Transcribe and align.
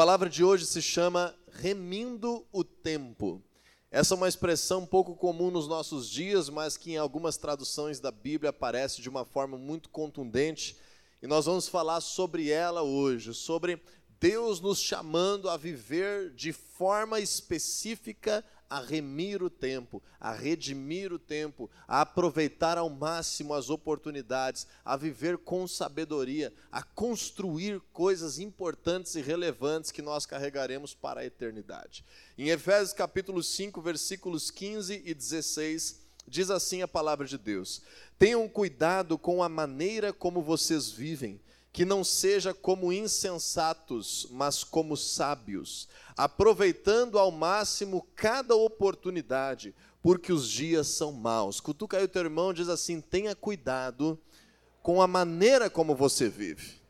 palavra 0.00 0.30
de 0.30 0.42
hoje 0.42 0.64
se 0.64 0.80
chama 0.80 1.36
remindo 1.52 2.46
o 2.50 2.64
tempo. 2.64 3.42
Essa 3.90 4.14
é 4.14 4.16
uma 4.16 4.30
expressão 4.30 4.86
pouco 4.86 5.14
comum 5.14 5.50
nos 5.50 5.68
nossos 5.68 6.08
dias, 6.08 6.48
mas 6.48 6.74
que 6.74 6.92
em 6.92 6.96
algumas 6.96 7.36
traduções 7.36 8.00
da 8.00 8.10
Bíblia 8.10 8.48
aparece 8.48 9.02
de 9.02 9.10
uma 9.10 9.26
forma 9.26 9.58
muito 9.58 9.90
contundente. 9.90 10.74
E 11.20 11.26
nós 11.26 11.44
vamos 11.44 11.68
falar 11.68 12.00
sobre 12.00 12.48
ela 12.48 12.80
hoje, 12.80 13.34
sobre 13.34 13.78
Deus 14.18 14.58
nos 14.58 14.80
chamando 14.80 15.50
a 15.50 15.58
viver 15.58 16.30
de 16.30 16.50
forma 16.50 17.20
específica 17.20 18.42
a 18.70 18.80
remir 18.80 19.42
o 19.42 19.50
tempo, 19.50 20.00
a 20.20 20.32
redimir 20.32 21.12
o 21.12 21.18
tempo, 21.18 21.68
a 21.88 22.02
aproveitar 22.02 22.78
ao 22.78 22.88
máximo 22.88 23.52
as 23.52 23.68
oportunidades, 23.68 24.64
a 24.84 24.96
viver 24.96 25.38
com 25.38 25.66
sabedoria, 25.66 26.54
a 26.70 26.80
construir 26.80 27.80
coisas 27.92 28.38
importantes 28.38 29.16
e 29.16 29.20
relevantes 29.20 29.90
que 29.90 30.00
nós 30.00 30.24
carregaremos 30.24 30.94
para 30.94 31.22
a 31.22 31.26
eternidade. 31.26 32.04
Em 32.38 32.50
Efésios 32.50 32.92
capítulo 32.92 33.42
5, 33.42 33.82
versículos 33.82 34.52
15 34.52 35.02
e 35.04 35.12
16, 35.12 36.00
diz 36.28 36.48
assim 36.48 36.80
a 36.80 36.88
palavra 36.88 37.26
de 37.26 37.36
Deus: 37.36 37.82
Tenham 38.16 38.48
cuidado 38.48 39.18
com 39.18 39.42
a 39.42 39.48
maneira 39.48 40.12
como 40.12 40.40
vocês 40.40 40.92
vivem 40.92 41.40
que 41.72 41.84
não 41.84 42.02
seja 42.02 42.52
como 42.52 42.92
insensatos, 42.92 44.26
mas 44.30 44.64
como 44.64 44.96
sábios, 44.96 45.88
aproveitando 46.16 47.18
ao 47.18 47.30
máximo 47.30 48.06
cada 48.14 48.56
oportunidade, 48.56 49.74
porque 50.02 50.32
os 50.32 50.48
dias 50.48 50.88
são 50.88 51.12
maus. 51.12 51.60
Cutuca 51.60 51.98
aí 51.98 52.04
o 52.04 52.08
teu 52.08 52.22
irmão 52.22 52.52
diz 52.52 52.68
assim: 52.68 53.00
tenha 53.00 53.34
cuidado 53.36 54.18
com 54.82 55.00
a 55.00 55.06
maneira 55.06 55.70
como 55.70 55.94
você 55.94 56.28
vive. 56.28 56.80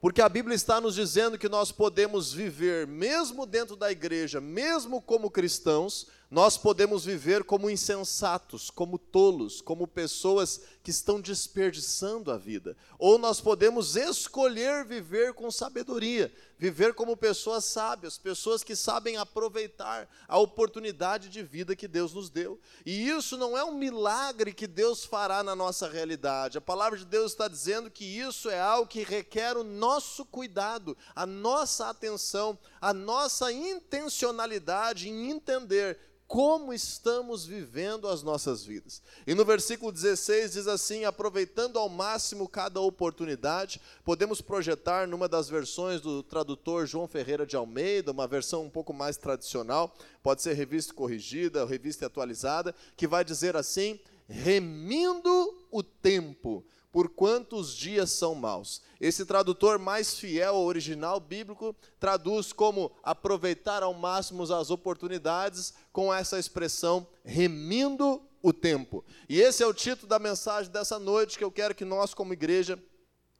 Porque 0.00 0.22
a 0.22 0.28
Bíblia 0.28 0.54
está 0.54 0.80
nos 0.80 0.94
dizendo 0.94 1.38
que 1.38 1.48
nós 1.48 1.70
podemos 1.70 2.32
viver, 2.32 2.86
mesmo 2.86 3.44
dentro 3.44 3.76
da 3.76 3.92
igreja, 3.92 4.40
mesmo 4.40 5.00
como 5.00 5.30
cristãos, 5.30 6.06
nós 6.30 6.56
podemos 6.56 7.04
viver 7.04 7.42
como 7.42 7.68
insensatos, 7.68 8.70
como 8.70 8.96
tolos, 8.96 9.60
como 9.60 9.88
pessoas 9.88 10.60
que 10.80 10.90
estão 10.90 11.20
desperdiçando 11.20 12.30
a 12.30 12.38
vida. 12.38 12.76
Ou 12.98 13.18
nós 13.18 13.40
podemos 13.40 13.96
escolher 13.96 14.84
viver 14.84 15.34
com 15.34 15.50
sabedoria, 15.50 16.32
viver 16.56 16.94
como 16.94 17.16
pessoas 17.16 17.64
sábias, 17.64 18.16
pessoas 18.16 18.62
que 18.62 18.76
sabem 18.76 19.16
aproveitar 19.16 20.08
a 20.28 20.38
oportunidade 20.38 21.28
de 21.28 21.42
vida 21.42 21.74
que 21.74 21.88
Deus 21.88 22.14
nos 22.14 22.30
deu. 22.30 22.60
E 22.86 23.08
isso 23.08 23.36
não 23.36 23.58
é 23.58 23.64
um 23.64 23.74
milagre 23.74 24.54
que 24.54 24.68
Deus 24.68 25.04
fará 25.04 25.42
na 25.42 25.56
nossa 25.56 25.88
realidade. 25.88 26.58
A 26.58 26.60
palavra 26.60 26.96
de 26.96 27.04
Deus 27.04 27.32
está 27.32 27.48
dizendo 27.48 27.90
que 27.90 28.04
isso 28.04 28.48
é 28.48 28.60
algo 28.60 28.86
que 28.86 29.02
requer 29.02 29.56
o 29.56 29.64
nosso 29.64 30.24
cuidado, 30.24 30.96
a 31.14 31.26
nossa 31.26 31.88
atenção, 31.88 32.56
a 32.80 32.94
nossa 32.94 33.52
intencionalidade 33.52 35.08
em 35.08 35.30
entender 35.30 35.98
como 36.30 36.72
estamos 36.72 37.44
vivendo 37.44 38.06
as 38.06 38.22
nossas 38.22 38.64
vidas. 38.64 39.02
E 39.26 39.34
no 39.34 39.44
versículo 39.44 39.90
16 39.90 40.52
diz 40.52 40.68
assim: 40.68 41.04
aproveitando 41.04 41.76
ao 41.76 41.88
máximo 41.88 42.48
cada 42.48 42.80
oportunidade, 42.80 43.80
podemos 44.04 44.40
projetar 44.40 45.08
numa 45.08 45.28
das 45.28 45.48
versões 45.48 46.00
do 46.00 46.22
tradutor 46.22 46.86
João 46.86 47.08
Ferreira 47.08 47.44
de 47.44 47.56
Almeida, 47.56 48.12
uma 48.12 48.28
versão 48.28 48.64
um 48.64 48.70
pouco 48.70 48.92
mais 48.92 49.16
tradicional, 49.16 49.92
pode 50.22 50.40
ser 50.40 50.52
revista 50.52 50.94
corrigida, 50.94 51.66
revista 51.66 52.06
atualizada, 52.06 52.72
que 52.96 53.08
vai 53.08 53.24
dizer 53.24 53.56
assim: 53.56 53.98
remindo 54.28 55.66
o 55.68 55.82
tempo 55.82 56.64
por 56.92 57.08
quantos 57.08 57.74
dias 57.74 58.10
são 58.10 58.34
maus. 58.34 58.82
Esse 59.00 59.24
tradutor 59.24 59.78
mais 59.78 60.14
fiel 60.14 60.56
ao 60.56 60.64
original 60.64 61.20
bíblico 61.20 61.74
traduz 61.98 62.52
como 62.52 62.90
aproveitar 63.02 63.82
ao 63.82 63.94
máximo 63.94 64.42
as 64.42 64.70
oportunidades 64.70 65.72
com 65.92 66.12
essa 66.12 66.38
expressão 66.38 67.06
remindo 67.24 68.22
o 68.42 68.52
tempo. 68.52 69.04
E 69.28 69.40
esse 69.40 69.62
é 69.62 69.66
o 69.66 69.74
título 69.74 70.08
da 70.08 70.18
mensagem 70.18 70.70
dessa 70.70 70.98
noite 70.98 71.38
que 71.38 71.44
eu 71.44 71.50
quero 71.50 71.74
que 71.74 71.84
nós 71.84 72.14
como 72.14 72.32
igreja 72.32 72.78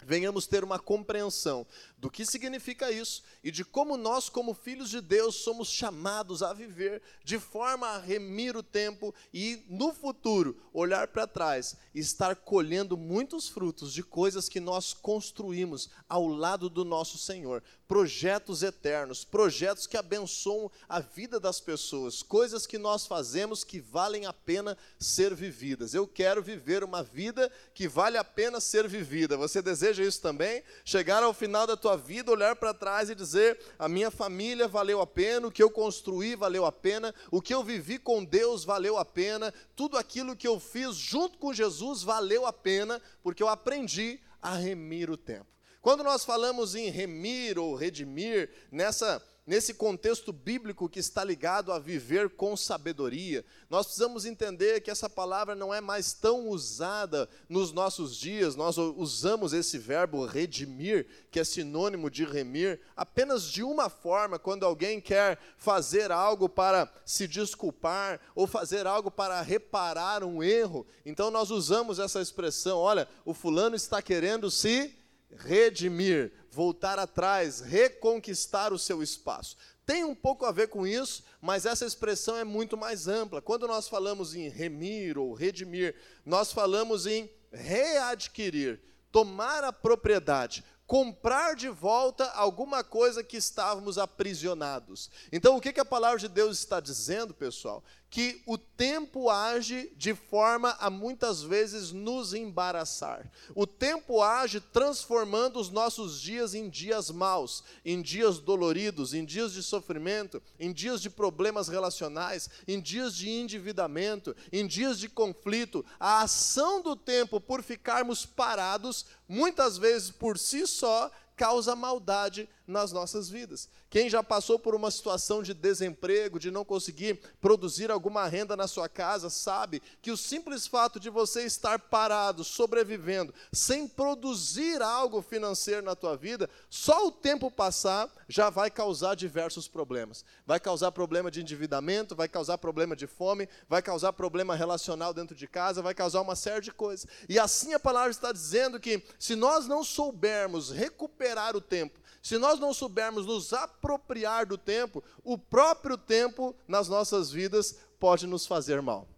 venhamos 0.05 0.47
ter 0.47 0.65
uma 0.65 0.79
compreensão 0.79 1.67
do 2.01 2.11
que 2.11 2.25
significa 2.25 2.91
isso 2.91 3.23
e 3.45 3.51
de 3.51 3.63
como 3.63 3.97
nós, 3.97 4.31
como 4.31 4.55
filhos 4.55 4.89
de 4.89 5.03
Deus, 5.03 5.37
somos 5.37 5.69
chamados 5.69 6.43
a 6.43 6.55
viver 6.55 7.03
de 7.23 7.39
forma 7.39 7.87
a 7.89 7.99
remir 7.99 8.57
o 8.57 8.63
tempo 8.63 9.15
e, 9.35 9.63
no 9.69 9.93
futuro, 9.93 10.57
olhar 10.73 11.09
para 11.09 11.27
trás 11.27 11.77
e 11.95 12.01
estar 12.01 12.35
colhendo 12.37 12.97
muitos 12.97 13.49
frutos 13.49 13.93
de 13.93 14.03
coisas 14.03 14.49
que 14.49 14.61
nós 14.61 14.95
construímos 14.95 15.91
ao 16.09 16.27
lado 16.27 16.71
do 16.71 16.87
nosso 16.87 17.19
Senhor. 17.19 17.63
Projetos 17.87 18.63
eternos, 18.63 19.25
projetos 19.25 19.87
que 19.87 19.97
abençoam 19.97 20.71
a 20.89 21.01
vida 21.01 21.39
das 21.39 21.61
pessoas, 21.61 22.23
coisas 22.23 22.67
que 22.67 22.79
nós 22.79 23.05
fazemos 23.07 23.63
que 23.65 23.81
valem 23.81 24.27
a 24.27 24.33
pena 24.33 24.79
ser 24.99 25.35
vividas. 25.35 25.93
Eu 25.93 26.07
quero 26.07 26.43
viver 26.43 26.83
uma 26.83 27.03
vida 27.03 27.51
que 27.75 27.89
vale 27.89 28.17
a 28.17 28.25
pena 28.25 28.61
ser 28.61 28.89
vivida. 28.89 29.37
Você 29.37 29.61
deseja 29.61 30.05
isso 30.05 30.21
também? 30.21 30.63
Chegar 30.85 31.23
ao 31.23 31.35
final 31.35 31.67
da 31.67 31.77
tua 31.77 31.90
tua 31.91 31.97
vida, 31.97 32.31
olhar 32.31 32.55
para 32.55 32.73
trás 32.73 33.11
e 33.11 33.15
dizer: 33.15 33.59
a 33.79 33.89
minha 33.89 34.11
família 34.11 34.69
valeu 34.69 35.01
a 35.01 35.07
pena, 35.07 35.49
o 35.49 35.51
que 35.51 35.63
eu 35.63 35.71
construí 35.71 36.37
valeu 36.37 36.65
a 36.65 36.71
pena, 36.71 37.15
o 37.31 37.43
que 37.43 37.53
eu 37.53 37.65
vivi 37.65 37.99
com 37.99 38.25
Deus 38.25 38.65
valeu 38.65 38.97
a 38.97 39.05
pena, 39.05 39.53
tudo 39.75 39.97
aquilo 39.99 40.37
que 40.37 40.47
eu 40.47 40.61
fiz 40.61 40.95
junto 40.95 41.39
com 41.39 41.53
Jesus 41.53 42.03
valeu 42.03 42.47
a 42.47 42.53
pena, 42.53 43.01
porque 43.23 43.43
eu 43.43 43.49
aprendi 43.49 44.21
a 44.41 44.55
remir 44.55 45.11
o 45.11 45.17
tempo. 45.17 45.47
Quando 45.83 46.05
nós 46.05 46.25
falamos 46.25 46.75
em 46.75 46.91
remir 46.91 47.59
ou 47.59 47.75
redimir, 47.75 48.51
nessa 48.71 49.23
nesse 49.51 49.75
contexto 49.75 50.33
bíblico 50.33 50.89
que 50.89 51.01
está 51.01 51.25
ligado 51.25 51.73
a 51.73 51.79
viver 51.81 52.31
com 52.31 52.57
sabedoria, 52.57 53.45
nós 53.69 53.85
precisamos 53.85 54.25
entender 54.25 54.81
que 54.81 54.93
essa 54.93 55.11
palavra 55.11 55.57
não 55.57 55.75
é 55.75 55.81
mais 55.81 56.13
tão 56.13 56.49
usada 56.49 57.29
nos 57.49 57.73
nossos 57.73 58.17
dias. 58.17 58.55
Nós 58.55 58.79
usamos 58.79 59.53
esse 59.53 59.77
verbo 59.77 60.25
redimir, 60.25 61.09
que 61.33 61.41
é 61.41 61.43
sinônimo 61.43 62.09
de 62.09 62.25
remir, 62.25 62.79
apenas 62.97 63.43
de 63.43 63.65
uma 63.65 63.91
forma, 63.91 64.39
quando 64.39 64.65
alguém 64.65 65.01
quer 65.01 65.37
fazer 65.59 66.13
algo 66.13 66.49
para 66.49 66.89
se 67.05 67.27
desculpar 67.27 68.21
ou 68.37 68.47
fazer 68.47 68.87
algo 68.87 69.11
para 69.11 69.43
reparar 69.43 70.23
um 70.23 70.45
erro. 70.45 70.87
Então 71.05 71.29
nós 71.29 71.51
usamos 71.51 71.99
essa 71.99 72.21
expressão: 72.21 72.79
olha, 72.79 73.09
o 73.25 73.35
fulano 73.35 73.75
está 73.75 74.01
querendo 74.01 74.49
se 74.49 74.95
redimir, 75.37 76.33
voltar 76.51 76.99
atrás, 76.99 77.61
reconquistar 77.61 78.73
o 78.73 78.79
seu 78.79 79.03
espaço. 79.03 79.57
Tem 79.87 80.05
um 80.05 80.15
pouco 80.15 80.45
a 80.45 80.53
ver 80.53 80.69
com 80.69 80.87
isso, 80.87 81.25
mas 81.41 81.67
essa 81.67 81.85
expressão 81.85 82.37
é 82.37 82.45
muito 82.45 82.77
mais 82.77 83.09
ampla. 83.09 83.43
Quando 83.43 83.67
nós 83.67 83.89
falamos 83.89 84.35
em 84.35 84.49
remir 84.49 85.19
ou 85.19 85.35
redimir, 85.35 85.97
nós 86.25 86.53
falamos 86.53 87.07
em 87.07 87.31
readquirir, 87.51 88.81
tomar 89.11 89.65
a 89.65 89.73
propriedade, 89.73 90.65
comprar 90.87 91.55
de 91.55 91.69
volta 91.69 92.25
alguma 92.31 92.83
coisa 92.83 93.23
que 93.23 93.37
estávamos 93.37 93.99
aprisionados. 93.99 95.11
Então, 95.33 95.57
o 95.57 95.61
que, 95.61 95.73
que 95.73 95.81
a 95.81 95.85
palavra 95.85 96.19
de 96.19 96.29
Deus 96.29 96.59
está 96.59 96.81
dizendo, 96.81 97.33
pessoal? 97.33 97.83
Que 98.11 98.43
o 98.45 98.59
tempo 98.59 99.31
age 99.31 99.93
de 99.97 100.15
forma 100.15 100.77
a 100.81 100.91
muitas 100.91 101.43
vezes 101.43 101.93
nos 101.93 102.35
embaraçar. 102.35 103.31
O 103.55 103.69
tempo 103.69 104.21
age 104.21 104.61
transformando 104.61 105.61
os 105.61 105.71
nossos 105.71 106.21
dias 106.21 106.53
em 106.53 106.69
dias 106.69 107.09
maus, 107.09 107.63
em 107.85 108.03
dias 108.03 108.41
doloridos, 108.41 109.15
em 109.15 109.25
dias 109.25 109.53
de 109.53 109.63
sofrimento, 109.63 110.43
em 110.59 110.73
dias 110.73 111.01
de 111.01 111.09
problemas 111.09 111.69
relacionais, 111.69 112.51
em 112.67 112.81
dias 112.81 113.15
de 113.15 113.31
endividamento, 113.31 114.35
em 114.51 114.67
dias 114.67 114.99
de 114.99 115.09
conflito. 115.09 115.87
A 115.99 116.23
ação 116.23 116.83
do 116.83 116.97
tempo 116.97 117.41
por 117.41 117.63
ficarmos 117.63 118.27
parados, 118.27 119.07
muitas 119.29 119.79
vezes 119.79 120.11
por 120.11 120.37
si 120.37 120.67
só, 120.67 121.13
causa 121.37 121.77
maldade 121.77 122.49
nas 122.67 122.91
nossas 122.91 123.31
vidas. 123.31 123.69
Quem 123.91 124.09
já 124.09 124.23
passou 124.23 124.57
por 124.57 124.73
uma 124.73 124.89
situação 124.89 125.43
de 125.43 125.53
desemprego, 125.53 126.39
de 126.39 126.49
não 126.49 126.65
conseguir 126.65 127.19
produzir 127.41 127.91
alguma 127.91 128.25
renda 128.29 128.57
na 128.57 128.69
sua 128.69 128.89
casa, 128.89 129.29
sabe 129.29 129.83
que 130.01 130.13
o 130.13 130.17
simples 130.17 130.65
fato 130.65 131.01
de 131.01 131.11
você 131.11 131.43
estar 131.43 131.77
parado, 131.77 132.45
sobrevivendo, 132.45 133.35
sem 133.53 133.89
produzir 133.89 134.81
algo 134.81 135.21
financeiro 135.21 135.83
na 135.83 135.97
tua 135.97 136.17
vida, 136.17 136.49
só 136.71 137.09
o 137.09 137.11
tempo 137.11 137.51
passar 137.51 138.09
já 138.29 138.49
vai 138.49 138.71
causar 138.71 139.17
diversos 139.17 139.67
problemas. 139.67 140.25
Vai 140.47 140.61
causar 140.61 140.93
problema 140.93 141.29
de 141.29 141.41
endividamento, 141.41 142.15
vai 142.15 142.29
causar 142.29 142.59
problema 142.59 142.95
de 142.95 143.09
fome, 143.09 143.49
vai 143.69 143.83
causar 143.83 144.13
problema 144.13 144.55
relacional 144.55 145.13
dentro 145.13 145.35
de 145.35 145.49
casa, 145.49 145.83
vai 145.83 145.95
causar 145.95 146.21
uma 146.21 146.37
série 146.37 146.61
de 146.61 146.71
coisas. 146.71 147.09
E 147.29 147.41
assim 147.41 147.75
a 147.75 147.81
palavra 147.81 148.13
está 148.13 148.31
dizendo 148.31 148.79
que 148.79 149.03
se 149.19 149.35
nós 149.35 149.67
não 149.67 149.83
soubermos 149.83 150.71
recuperar 150.71 151.57
o 151.57 151.61
tempo, 151.61 151.99
se 152.23 152.37
nós 152.37 152.61
não 152.61 152.75
soubermos 152.75 153.25
nos 153.25 153.53
apropriar 153.81 154.45
do 154.45 154.59
tempo, 154.59 155.03
o 155.25 155.39
próprio 155.39 155.97
tempo 155.97 156.55
nas 156.69 156.87
nossas 156.87 157.31
vidas 157.31 157.77
pode 157.99 158.27
nos 158.27 158.47
fazer 158.47 158.83
mal. 158.83 159.09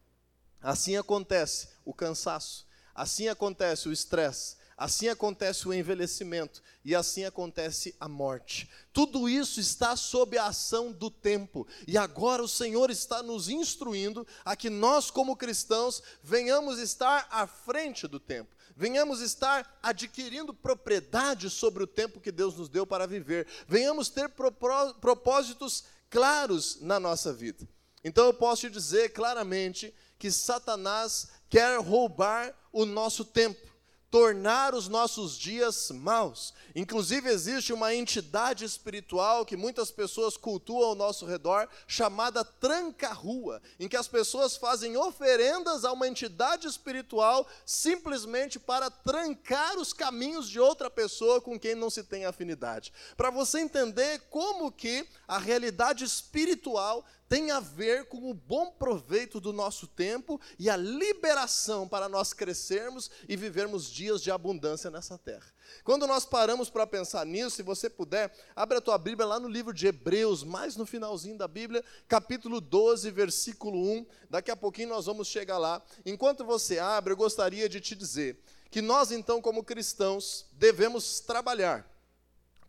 Assim 0.61 0.97
acontece 0.97 1.69
o 1.85 1.93
cansaço, 1.93 2.64
assim 2.94 3.29
acontece 3.29 3.88
o 3.88 3.93
estresse, 3.93 4.56
assim 4.76 5.09
acontece 5.09 5.67
o 5.67 5.75
envelhecimento 5.75 6.62
e 6.85 6.94
assim 6.94 7.25
acontece 7.25 7.94
a 7.99 8.09
morte. 8.09 8.70
Tudo 8.93 9.29
isso 9.29 9.59
está 9.59 9.97
sob 9.97 10.38
a 10.38 10.47
ação 10.47 10.93
do 10.93 11.11
tempo. 11.11 11.67
E 11.87 11.99
agora 11.99 12.43
o 12.43 12.49
Senhor 12.49 12.91
está 12.91 13.23
nos 13.23 13.49
instruindo 13.49 14.25
a 14.44 14.55
que 14.55 14.70
nós, 14.70 15.11
como 15.11 15.37
cristãos, 15.37 16.03
venhamos 16.23 16.79
estar 16.79 17.26
à 17.31 17.47
frente 17.47 18.06
do 18.06 18.20
tempo 18.20 18.55
venhamos 18.77 19.21
estar 19.21 19.79
adquirindo 19.83 20.53
propriedade 20.55 21.49
sobre 21.51 21.83
o 21.83 21.87
tempo 21.87 22.21
que 22.21 22.33
Deus 22.33 22.57
nos 22.57 22.69
deu 22.69 22.87
para 22.87 23.07
viver, 23.07 23.47
venhamos 23.67 24.09
ter 24.09 24.29
propósitos 24.29 25.85
claros 26.11 26.79
na 26.81 27.01
nossa 27.01 27.33
vida. 27.33 27.69
Então 28.05 28.27
eu 28.27 28.35
posso 28.35 28.63
te 28.63 28.71
dizer 28.71 29.13
claramente 29.13 29.95
que 30.19 30.31
Satanás 30.31 31.29
quer 31.49 31.79
roubar 31.81 32.55
o 32.73 32.85
nosso 32.85 33.25
tempo 33.25 33.72
tornar 34.12 34.75
os 34.75 34.88
nossos 34.88 35.38
dias 35.38 35.91
maus. 35.91 36.53
Inclusive, 36.76 37.31
existe 37.31 37.73
uma 37.73 37.94
entidade 37.94 38.62
espiritual 38.62 39.47
que 39.47 39.56
muitas 39.56 39.91
pessoas 39.91 40.37
cultuam 40.37 40.91
ao 40.91 40.94
nosso 40.94 41.25
redor, 41.25 41.67
chamada 41.87 42.44
tranca-rua, 42.44 43.62
em 43.81 43.88
que 43.88 43.97
as 43.97 44.06
pessoas 44.06 44.55
fazem 44.55 44.99
oferendas 44.99 45.82
a 45.87 45.93
uma 45.93 46.06
entidade 46.06 46.67
espiritual 46.67 47.49
simplesmente 47.64 48.61
para 48.61 48.91
trancar 48.91 49.79
os 49.79 49.94
caminhos 49.94 50.47
de 50.47 50.61
outra 50.61 50.91
pessoa 50.91 51.41
com 51.41 51.58
quem 51.58 51.75
não 51.75 51.88
se 51.88 52.05
tem 52.05 52.26
afinidade. 52.26 52.93
Para 53.17 53.31
você 53.31 53.61
entender 53.61 54.20
como 54.29 54.70
que 54.70 55.08
a 55.26 55.38
realidade 55.38 56.05
espiritual 56.05 57.03
tem 57.32 57.50
a 57.50 57.61
ver 57.61 58.05
com 58.08 58.31
o 58.31 58.34
bom 58.34 58.70
proveito 58.73 59.40
do 59.40 59.55
nosso 59.55 59.87
tempo 59.87 60.38
e 60.58 60.69
a 60.69 60.76
liberação 60.76 61.88
para 61.88 62.06
nós 62.06 62.34
crescermos 62.34 63.11
e 63.26 63.34
vivermos 63.37 63.90
dias 63.90 64.23
de 64.23 64.31
abundância 64.31 64.90
nessa 64.90 65.17
terra. 65.17 65.46
Quando 65.82 66.06
nós 66.06 66.26
paramos 66.26 66.69
para 66.69 66.87
pensar 66.87 67.25
nisso, 67.25 67.56
se 67.56 67.62
você 67.62 67.88
puder, 67.88 68.31
abre 68.55 68.76
a 68.76 68.82
tua 68.82 68.99
Bíblia 68.99 69.26
lá 69.26 69.40
no 69.40 69.49
livro 69.49 69.73
de 69.73 69.87
Hebreus, 69.87 70.44
mais 70.44 70.76
no 70.76 70.84
finalzinho 70.84 71.38
da 71.38 71.49
Bíblia, 71.49 71.82
capítulo 72.06 72.61
12, 72.61 73.11
versículo 73.11 73.79
1. 73.79 74.06
Daqui 74.29 74.50
a 74.50 74.56
pouquinho 74.56 74.90
nós 74.90 75.06
vamos 75.06 75.26
chegar 75.26 75.56
lá. 75.56 75.81
Enquanto 76.05 76.44
você 76.44 76.79
abre, 76.79 77.14
eu 77.14 77.17
gostaria 77.17 77.67
de 77.67 77.81
te 77.81 77.94
dizer 77.94 78.38
que 78.70 78.82
nós, 78.82 79.11
então, 79.11 79.40
como 79.40 79.64
cristãos, 79.64 80.44
devemos 80.52 81.20
trabalhar 81.20 81.90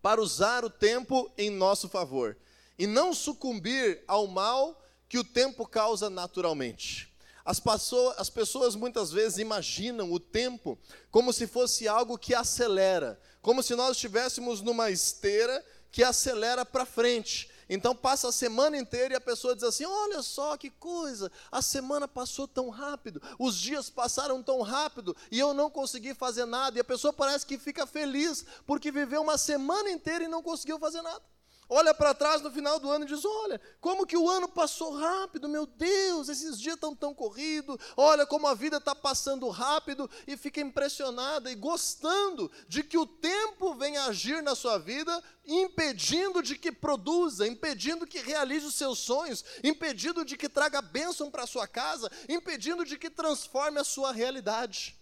para 0.02 0.22
usar 0.22 0.64
o 0.64 0.70
tempo 0.70 1.30
em 1.38 1.50
nosso 1.50 1.90
favor 1.90 2.38
e 2.78 2.88
não 2.88 3.14
sucumbir 3.14 4.04
ao 4.08 4.28
mal 4.28 4.82
que 5.08 5.18
o 5.18 5.24
tempo 5.24 5.68
causa 5.68 6.10
naturalmente. 6.10 7.14
As, 7.46 7.60
pessoas, 7.60 8.18
as 8.18 8.30
pessoas 8.30 8.76
muitas 8.76 9.12
vezes 9.12 9.38
imaginam 9.38 10.12
o 10.12 10.20
tempo 10.20 10.78
como 11.12 11.34
se 11.34 11.46
fosse 11.46 11.88
algo 11.88 12.18
que 12.18 12.34
acelera, 12.34 13.20
como 13.42 13.62
se 13.62 13.76
nós 13.76 13.98
estivéssemos 13.98 14.62
numa 14.62 14.90
esteira 14.90 15.64
que 15.92 16.04
acelera 16.04 16.66
para 16.66 16.86
frente. 16.86 17.52
Então 17.70 17.96
passa 17.96 18.30
a 18.30 18.32
semana 18.32 18.78
inteira 18.78 19.14
e 19.14 19.18
a 19.18 19.22
pessoa 19.22 19.56
diz 19.56 19.64
assim: 19.64 19.86
Olha 19.86 20.22
só 20.22 20.56
que 20.58 20.70
coisa, 20.70 21.32
a 21.52 21.62
semana 21.62 22.08
passou 22.08 22.48
tão 22.48 22.70
rápido, 22.70 23.22
os 23.38 23.58
dias 23.60 23.90
passaram 23.90 24.42
tão 24.42 24.62
rápido 24.62 25.16
e 25.30 25.40
eu 25.40 25.54
não 25.54 25.70
consegui 25.70 26.14
fazer 26.14 26.46
nada. 26.46 26.78
E 26.78 26.82
a 26.82 26.84
pessoa 26.84 27.12
parece 27.12 27.46
que 27.46 27.58
fica 27.58 27.86
feliz 27.86 28.46
porque 28.66 28.92
viveu 28.92 29.22
uma 29.22 29.38
semana 29.38 29.90
inteira 29.90 30.24
e 30.24 30.28
não 30.28 30.42
conseguiu 30.42 30.80
fazer 30.80 31.02
nada 31.02 31.22
olha 31.70 31.94
para 31.94 32.14
trás 32.14 32.42
no 32.42 32.52
final 32.52 32.80
do 32.80 32.90
ano 32.90 33.06
e 33.06 33.08
diz: 33.08 33.24
Olha, 33.26 33.60
como 33.80 34.06
que 34.06 34.18
o 34.18 34.30
ano 34.30 34.48
passou 34.48 34.96
rápido, 34.96 35.50
meu 35.50 35.66
Deus, 35.66 36.30
esses 36.30 36.60
dias 36.60 36.76
estão 36.76 36.96
tão 36.96 37.14
corridos, 37.14 37.78
olha 37.96 38.26
como 38.26 38.48
a 38.48 38.54
vida 38.54 38.78
está 38.78 38.94
passando 38.94 39.48
rápido, 39.50 40.10
e 40.28 40.38
fica 40.38 40.62
impressionada 40.62 41.52
e 41.52 41.56
gostando 41.56 42.52
de 42.68 42.84
que 42.84 42.98
o 42.98 43.06
tempo 43.06 43.74
vem 43.76 43.98
agir 43.98 44.42
na 44.42 44.56
sua 44.56 44.78
vida, 44.78 45.24
impedindo 45.46 46.42
de 46.42 46.58
que 46.58 46.72
produza, 46.72 47.48
impedindo 47.48 48.08
que 48.08 48.20
realize 48.20 48.66
os 48.66 48.76
seus 48.76 49.00
sonhos, 49.00 49.44
impedindo 49.64 50.26
de 50.26 50.38
que 50.38 50.50
traga 50.50 50.82
bênção 50.82 51.30
para 51.30 51.44
a 51.44 51.48
sua 51.48 51.68
casa, 51.68 52.12
impedindo 52.28 52.86
de 52.86 52.98
que 52.98 53.10
transforme 53.10 53.80
a 53.80 53.84
sua 53.84 54.12
realidade. 54.12 54.96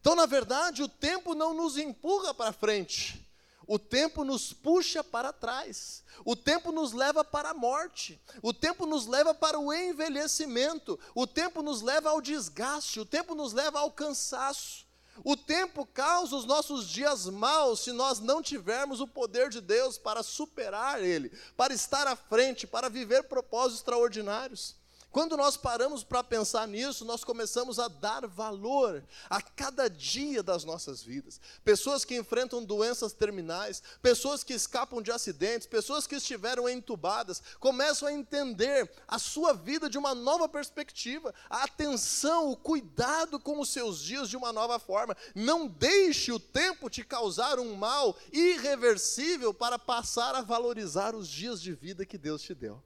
Então, 0.00 0.14
na 0.14 0.26
verdade, 0.26 0.82
o 0.82 0.88
tempo 0.88 1.34
não 1.34 1.54
nos 1.54 1.78
empurra 1.78 2.34
para 2.34 2.52
frente. 2.52 3.23
O 3.66 3.78
tempo 3.78 4.24
nos 4.24 4.52
puxa 4.52 5.02
para 5.02 5.32
trás, 5.32 6.02
o 6.24 6.36
tempo 6.36 6.70
nos 6.70 6.92
leva 6.92 7.24
para 7.24 7.50
a 7.50 7.54
morte, 7.54 8.20
o 8.42 8.52
tempo 8.52 8.86
nos 8.86 9.06
leva 9.06 9.34
para 9.34 9.58
o 9.58 9.72
envelhecimento, 9.72 10.98
o 11.14 11.26
tempo 11.26 11.62
nos 11.62 11.82
leva 11.82 12.10
ao 12.10 12.20
desgaste, 12.20 13.00
o 13.00 13.06
tempo 13.06 13.34
nos 13.34 13.52
leva 13.52 13.80
ao 13.80 13.90
cansaço. 13.90 14.84
O 15.22 15.36
tempo 15.36 15.86
causa 15.86 16.34
os 16.34 16.44
nossos 16.44 16.88
dias 16.88 17.26
maus 17.26 17.80
se 17.80 17.92
nós 17.92 18.18
não 18.18 18.42
tivermos 18.42 19.00
o 19.00 19.06
poder 19.06 19.48
de 19.48 19.60
Deus 19.60 19.96
para 19.96 20.24
superar 20.24 21.02
ele, 21.02 21.30
para 21.56 21.72
estar 21.72 22.06
à 22.08 22.16
frente, 22.16 22.66
para 22.66 22.88
viver 22.88 23.22
propósitos 23.24 23.78
extraordinários. 23.78 24.74
Quando 25.14 25.36
nós 25.36 25.56
paramos 25.56 26.02
para 26.02 26.24
pensar 26.24 26.66
nisso, 26.66 27.04
nós 27.04 27.22
começamos 27.22 27.78
a 27.78 27.86
dar 27.86 28.26
valor 28.26 29.00
a 29.30 29.40
cada 29.40 29.88
dia 29.88 30.42
das 30.42 30.64
nossas 30.64 31.04
vidas. 31.04 31.40
Pessoas 31.64 32.04
que 32.04 32.16
enfrentam 32.16 32.64
doenças 32.64 33.12
terminais, 33.12 33.80
pessoas 34.02 34.42
que 34.42 34.52
escapam 34.52 35.00
de 35.00 35.12
acidentes, 35.12 35.68
pessoas 35.68 36.04
que 36.04 36.16
estiveram 36.16 36.68
entubadas, 36.68 37.40
começam 37.60 38.08
a 38.08 38.12
entender 38.12 38.90
a 39.06 39.16
sua 39.20 39.52
vida 39.52 39.88
de 39.88 39.96
uma 39.96 40.16
nova 40.16 40.48
perspectiva, 40.48 41.32
a 41.48 41.62
atenção, 41.62 42.50
o 42.50 42.56
cuidado 42.56 43.38
com 43.38 43.60
os 43.60 43.68
seus 43.68 44.00
dias 44.00 44.28
de 44.28 44.36
uma 44.36 44.52
nova 44.52 44.80
forma. 44.80 45.16
Não 45.32 45.68
deixe 45.68 46.32
o 46.32 46.40
tempo 46.40 46.90
te 46.90 47.04
causar 47.04 47.60
um 47.60 47.76
mal 47.76 48.16
irreversível 48.32 49.54
para 49.54 49.78
passar 49.78 50.34
a 50.34 50.42
valorizar 50.42 51.14
os 51.14 51.28
dias 51.28 51.62
de 51.62 51.72
vida 51.72 52.04
que 52.04 52.18
Deus 52.18 52.42
te 52.42 52.52
deu. 52.52 52.82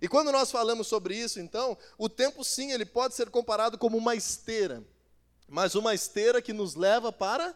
E 0.00 0.08
quando 0.08 0.30
nós 0.30 0.50
falamos 0.50 0.86
sobre 0.86 1.16
isso, 1.16 1.40
então, 1.40 1.76
o 1.96 2.08
tempo 2.08 2.44
sim, 2.44 2.72
ele 2.72 2.84
pode 2.84 3.14
ser 3.14 3.30
comparado 3.30 3.76
como 3.76 3.96
uma 3.96 4.14
esteira, 4.14 4.84
mas 5.48 5.74
uma 5.74 5.94
esteira 5.94 6.40
que 6.40 6.52
nos 6.52 6.74
leva 6.74 7.12
para 7.12 7.54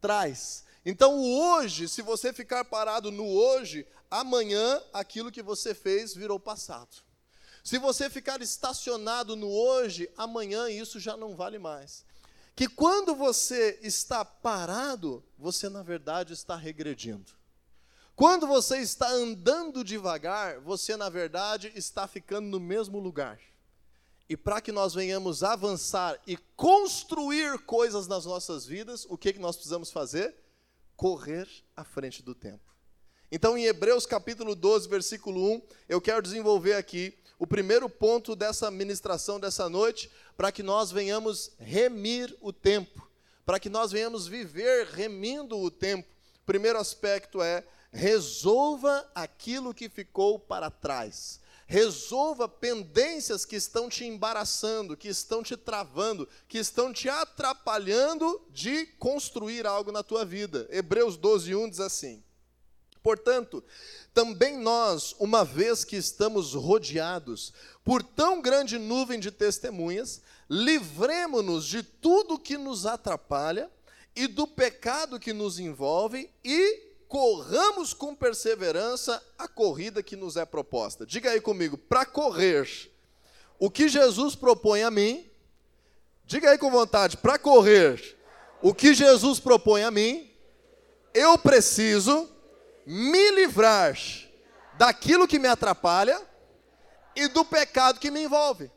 trás. 0.00 0.64
Então, 0.84 1.18
o 1.18 1.40
hoje, 1.40 1.88
se 1.88 2.02
você 2.02 2.32
ficar 2.32 2.64
parado 2.64 3.10
no 3.10 3.26
hoje, 3.26 3.86
amanhã 4.10 4.80
aquilo 4.92 5.32
que 5.32 5.42
você 5.42 5.74
fez 5.74 6.14
virou 6.14 6.38
passado. 6.38 6.96
Se 7.64 7.78
você 7.78 8.08
ficar 8.08 8.40
estacionado 8.40 9.34
no 9.34 9.48
hoje, 9.48 10.08
amanhã 10.16 10.70
isso 10.70 11.00
já 11.00 11.16
não 11.16 11.34
vale 11.34 11.58
mais. 11.58 12.04
Que 12.54 12.68
quando 12.68 13.14
você 13.14 13.78
está 13.82 14.24
parado, 14.24 15.24
você 15.36 15.68
na 15.68 15.82
verdade 15.82 16.32
está 16.32 16.54
regredindo. 16.54 17.32
Quando 18.16 18.46
você 18.46 18.78
está 18.78 19.10
andando 19.10 19.84
devagar, 19.84 20.58
você 20.60 20.96
na 20.96 21.10
verdade 21.10 21.70
está 21.74 22.08
ficando 22.08 22.48
no 22.48 22.58
mesmo 22.58 22.98
lugar. 22.98 23.38
E 24.26 24.34
para 24.34 24.58
que 24.58 24.72
nós 24.72 24.94
venhamos 24.94 25.42
avançar 25.42 26.18
e 26.26 26.38
construir 26.56 27.58
coisas 27.58 28.06
nas 28.06 28.24
nossas 28.24 28.64
vidas, 28.64 29.06
o 29.10 29.18
que, 29.18 29.34
que 29.34 29.38
nós 29.38 29.54
precisamos 29.54 29.90
fazer? 29.90 30.34
Correr 30.96 31.46
à 31.76 31.84
frente 31.84 32.22
do 32.22 32.34
tempo. 32.34 32.74
Então, 33.30 33.58
em 33.58 33.66
Hebreus 33.66 34.06
capítulo 34.06 34.54
12, 34.54 34.88
versículo 34.88 35.52
1, 35.56 35.62
eu 35.86 36.00
quero 36.00 36.22
desenvolver 36.22 36.72
aqui 36.72 37.14
o 37.38 37.46
primeiro 37.46 37.86
ponto 37.86 38.34
dessa 38.34 38.70
ministração 38.70 39.38
dessa 39.38 39.68
noite, 39.68 40.10
para 40.38 40.50
que 40.50 40.62
nós 40.62 40.90
venhamos 40.90 41.52
remir 41.58 42.34
o 42.40 42.50
tempo, 42.50 43.06
para 43.44 43.60
que 43.60 43.68
nós 43.68 43.92
venhamos 43.92 44.26
viver 44.26 44.86
remindo 44.86 45.58
o 45.58 45.70
tempo. 45.70 46.08
O 46.42 46.46
primeiro 46.46 46.78
aspecto 46.78 47.42
é 47.42 47.62
Resolva 47.96 49.10
aquilo 49.14 49.72
que 49.72 49.88
ficou 49.88 50.38
para 50.38 50.70
trás. 50.70 51.40
Resolva 51.66 52.46
pendências 52.46 53.46
que 53.46 53.56
estão 53.56 53.88
te 53.88 54.04
embaraçando, 54.04 54.98
que 54.98 55.08
estão 55.08 55.42
te 55.42 55.56
travando, 55.56 56.28
que 56.46 56.58
estão 56.58 56.92
te 56.92 57.08
atrapalhando 57.08 58.38
de 58.50 58.84
construir 58.98 59.66
algo 59.66 59.90
na 59.90 60.02
tua 60.02 60.26
vida. 60.26 60.68
Hebreus 60.70 61.16
12, 61.16 61.54
1 61.54 61.70
diz 61.70 61.80
assim: 61.80 62.22
Portanto, 63.02 63.64
também 64.12 64.58
nós, 64.58 65.14
uma 65.18 65.42
vez 65.42 65.82
que 65.82 65.96
estamos 65.96 66.52
rodeados 66.52 67.50
por 67.82 68.02
tão 68.02 68.42
grande 68.42 68.78
nuvem 68.78 69.18
de 69.18 69.30
testemunhas, 69.30 70.20
livremo-nos 70.50 71.64
de 71.64 71.82
tudo 71.82 72.38
que 72.38 72.58
nos 72.58 72.84
atrapalha 72.84 73.70
e 74.14 74.26
do 74.26 74.46
pecado 74.46 75.18
que 75.18 75.32
nos 75.32 75.58
envolve 75.58 76.30
e 76.44 76.85
corramos 77.08 77.94
com 77.94 78.14
perseverança 78.14 79.22
a 79.38 79.46
corrida 79.46 80.02
que 80.02 80.16
nos 80.16 80.36
é 80.36 80.44
proposta. 80.44 81.06
Diga 81.06 81.30
aí 81.30 81.40
comigo, 81.40 81.78
para 81.78 82.04
correr 82.04 82.68
o 83.58 83.70
que 83.70 83.88
Jesus 83.88 84.34
propõe 84.34 84.82
a 84.82 84.90
mim, 84.90 85.28
diga 86.24 86.50
aí 86.50 86.58
com 86.58 86.70
vontade, 86.70 87.16
para 87.16 87.38
correr 87.38 88.16
o 88.60 88.74
que 88.74 88.94
Jesus 88.94 89.38
propõe 89.38 89.82
a 89.84 89.90
mim, 89.90 90.30
eu 91.14 91.38
preciso 91.38 92.28
me 92.84 93.30
livrar 93.30 93.96
daquilo 94.76 95.26
que 95.26 95.38
me 95.38 95.48
atrapalha 95.48 96.20
e 97.14 97.28
do 97.28 97.44
pecado 97.44 97.98
que 97.98 98.10
me 98.10 98.24
envolve. 98.24 98.70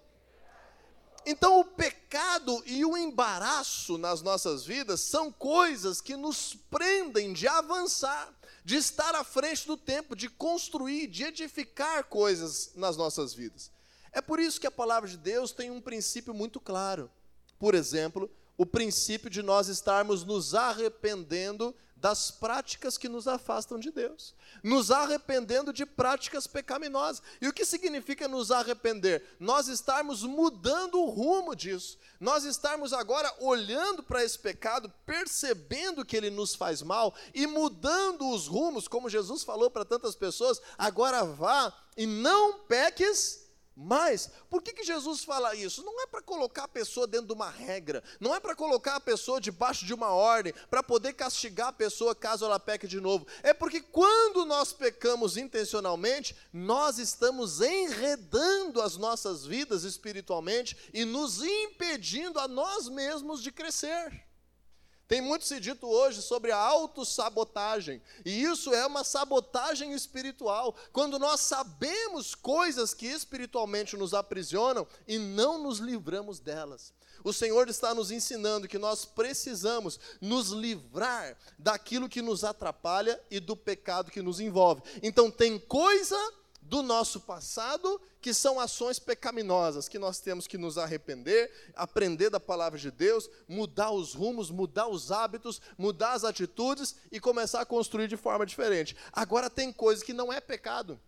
Então, 1.32 1.60
o 1.60 1.64
pecado 1.64 2.60
e 2.66 2.84
o 2.84 2.98
embaraço 2.98 4.00
nas 4.00 4.20
nossas 4.20 4.66
vidas 4.66 5.02
são 5.02 5.32
coisas 5.32 6.02
que 6.02 6.18
nos 6.18 6.56
prendem 6.72 7.34
de 7.34 7.48
avançar, 7.48 8.34
de 8.66 8.78
estar 8.78 9.14
à 9.14 9.24
frente 9.24 9.68
do 9.68 9.78
tempo, 9.78 10.16
de 10.16 10.28
construir, 10.28 11.06
de 11.06 11.26
edificar 11.26 12.06
coisas 12.06 12.72
nas 12.74 12.98
nossas 12.98 13.32
vidas. 13.32 13.70
É 14.12 14.22
por 14.22 14.40
isso 14.40 14.60
que 14.60 14.66
a 14.66 14.72
palavra 14.72 15.08
de 15.08 15.18
Deus 15.18 15.52
tem 15.52 15.70
um 15.70 15.80
princípio 15.80 16.34
muito 16.34 16.60
claro. 16.60 17.12
Por 17.60 17.76
exemplo, 17.76 18.28
o 18.58 18.66
princípio 18.66 19.30
de 19.30 19.44
nós 19.44 19.68
estarmos 19.68 20.24
nos 20.24 20.56
arrependendo 20.56 21.76
das 22.00 22.32
práticas 22.32 22.98
que 22.98 23.10
nos 23.10 23.28
afastam 23.28 23.78
de 23.78 23.92
Deus, 23.92 24.34
nos 24.64 24.90
arrependendo 24.90 25.74
de 25.74 25.86
práticas 25.86 26.48
pecaminosas. 26.48 27.22
E 27.42 27.48
o 27.48 27.54
que 27.54 27.66
significa 27.66 28.28
nos 28.28 28.52
arrepender? 28.52 29.24
Nós 29.40 29.68
estarmos 29.68 30.24
mudando 30.24 31.00
o 31.00 31.10
rumo 31.10 31.56
disso, 31.56 31.98
nós 32.20 32.44
estarmos 32.46 32.94
agora 32.94 33.34
olhando 33.40 34.02
para 34.02 34.24
esse 34.24 34.40
pecado, 34.40 34.92
percebendo 35.06 36.06
que 36.06 36.16
ele 36.16 36.30
nos 36.30 36.56
faz 36.56 36.82
mal 36.82 37.14
e 37.34 37.46
mudando 37.46 38.30
os 38.30 38.48
rumos, 38.48 38.88
como 38.88 39.10
Jesus 39.10 39.44
falou 39.44 39.70
para 39.70 39.86
tantas 39.86 40.16
pessoas: 40.16 40.62
agora 40.78 41.24
vá 41.24 41.74
e 41.98 42.06
não 42.06 42.60
peques 42.60 43.49
mas, 43.82 44.30
por 44.50 44.62
que, 44.62 44.74
que 44.74 44.84
Jesus 44.84 45.24
fala 45.24 45.56
isso? 45.56 45.86
Não 45.86 46.02
é 46.02 46.06
para 46.06 46.22
colocar 46.22 46.66
a 46.66 46.68
pessoa 46.68 47.08
dentro 47.08 47.28
de 47.28 47.34
uma 47.34 47.50
regra, 47.50 48.04
não 48.20 48.36
é 48.36 48.40
para 48.40 48.54
colocar 48.54 48.98
a 48.98 49.00
pessoa 49.00 49.40
debaixo 49.40 49.86
de 49.86 49.94
uma 49.94 50.10
ordem, 50.10 50.54
para 50.70 50.84
poder 50.84 51.14
castigar 51.14 51.70
a 51.70 51.74
pessoa 51.74 52.14
caso 52.14 52.44
ela 52.44 52.60
peque 52.60 52.86
de 52.86 53.00
novo. 53.00 53.26
É 53.42 53.54
porque 53.54 53.80
quando 53.80 54.44
nós 54.44 54.74
pecamos 54.74 55.38
intencionalmente, 55.38 56.36
nós 56.52 56.98
estamos 57.00 57.62
enredando 57.62 58.82
as 58.82 58.98
nossas 58.98 59.46
vidas 59.46 59.86
espiritualmente 59.86 60.76
e 60.94 61.06
nos 61.06 61.42
impedindo 61.42 62.38
a 62.38 62.50
nós 62.50 62.90
mesmos 62.90 63.42
de 63.42 63.50
crescer. 63.50 64.29
Tem 65.10 65.22
muito 65.22 65.44
se 65.44 65.60
dito 65.60 65.88
hoje 65.88 66.22
sobre 66.22 66.52
a 66.52 66.58
autossabotagem, 66.58 68.00
e 68.24 68.44
isso 68.44 68.72
é 68.76 68.86
uma 68.86 69.04
sabotagem 69.04 69.92
espiritual, 69.92 70.76
quando 70.94 71.18
nós 71.18 71.40
sabemos 71.40 72.36
coisas 72.36 72.94
que 72.94 73.08
espiritualmente 73.08 73.98
nos 73.98 74.14
aprisionam 74.14 74.88
e 75.08 75.18
não 75.18 75.58
nos 75.64 75.80
livramos 75.80 76.40
delas. 76.40 76.94
O 77.24 77.34
Senhor 77.34 77.68
está 77.70 77.96
nos 77.96 78.12
ensinando 78.12 78.68
que 78.68 78.78
nós 78.78 79.04
precisamos 79.04 80.00
nos 80.22 80.52
livrar 80.52 81.36
daquilo 81.58 82.08
que 82.08 82.22
nos 82.22 82.44
atrapalha 82.44 83.20
e 83.32 83.40
do 83.40 83.58
pecado 83.58 84.12
que 84.12 84.22
nos 84.22 84.40
envolve. 84.40 84.84
Então, 85.02 85.32
tem 85.32 85.58
coisa 85.58 86.16
do 86.70 86.84
nosso 86.84 87.20
passado, 87.22 88.00
que 88.22 88.32
são 88.32 88.60
ações 88.60 89.00
pecaminosas, 89.00 89.90
que 89.90 89.98
nós 89.98 90.20
temos 90.20 90.46
que 90.46 90.58
nos 90.58 90.78
arrepender, 90.78 91.52
aprender 91.76 92.30
da 92.30 92.40
palavra 92.40 92.78
de 92.78 92.92
Deus, 92.92 93.28
mudar 93.48 93.90
os 93.90 94.14
rumos, 94.14 94.52
mudar 94.52 94.88
os 94.88 95.12
hábitos, 95.12 95.60
mudar 95.76 96.14
as 96.14 96.24
atitudes 96.24 96.96
e 97.12 97.20
começar 97.20 97.62
a 97.62 97.66
construir 97.66 98.08
de 98.08 98.16
forma 98.16 98.46
diferente. 98.46 98.96
Agora 99.12 99.50
tem 99.50 99.74
coisa 99.74 100.06
que 100.06 100.14
não 100.14 100.32
é 100.32 100.40
pecado. 100.40 101.00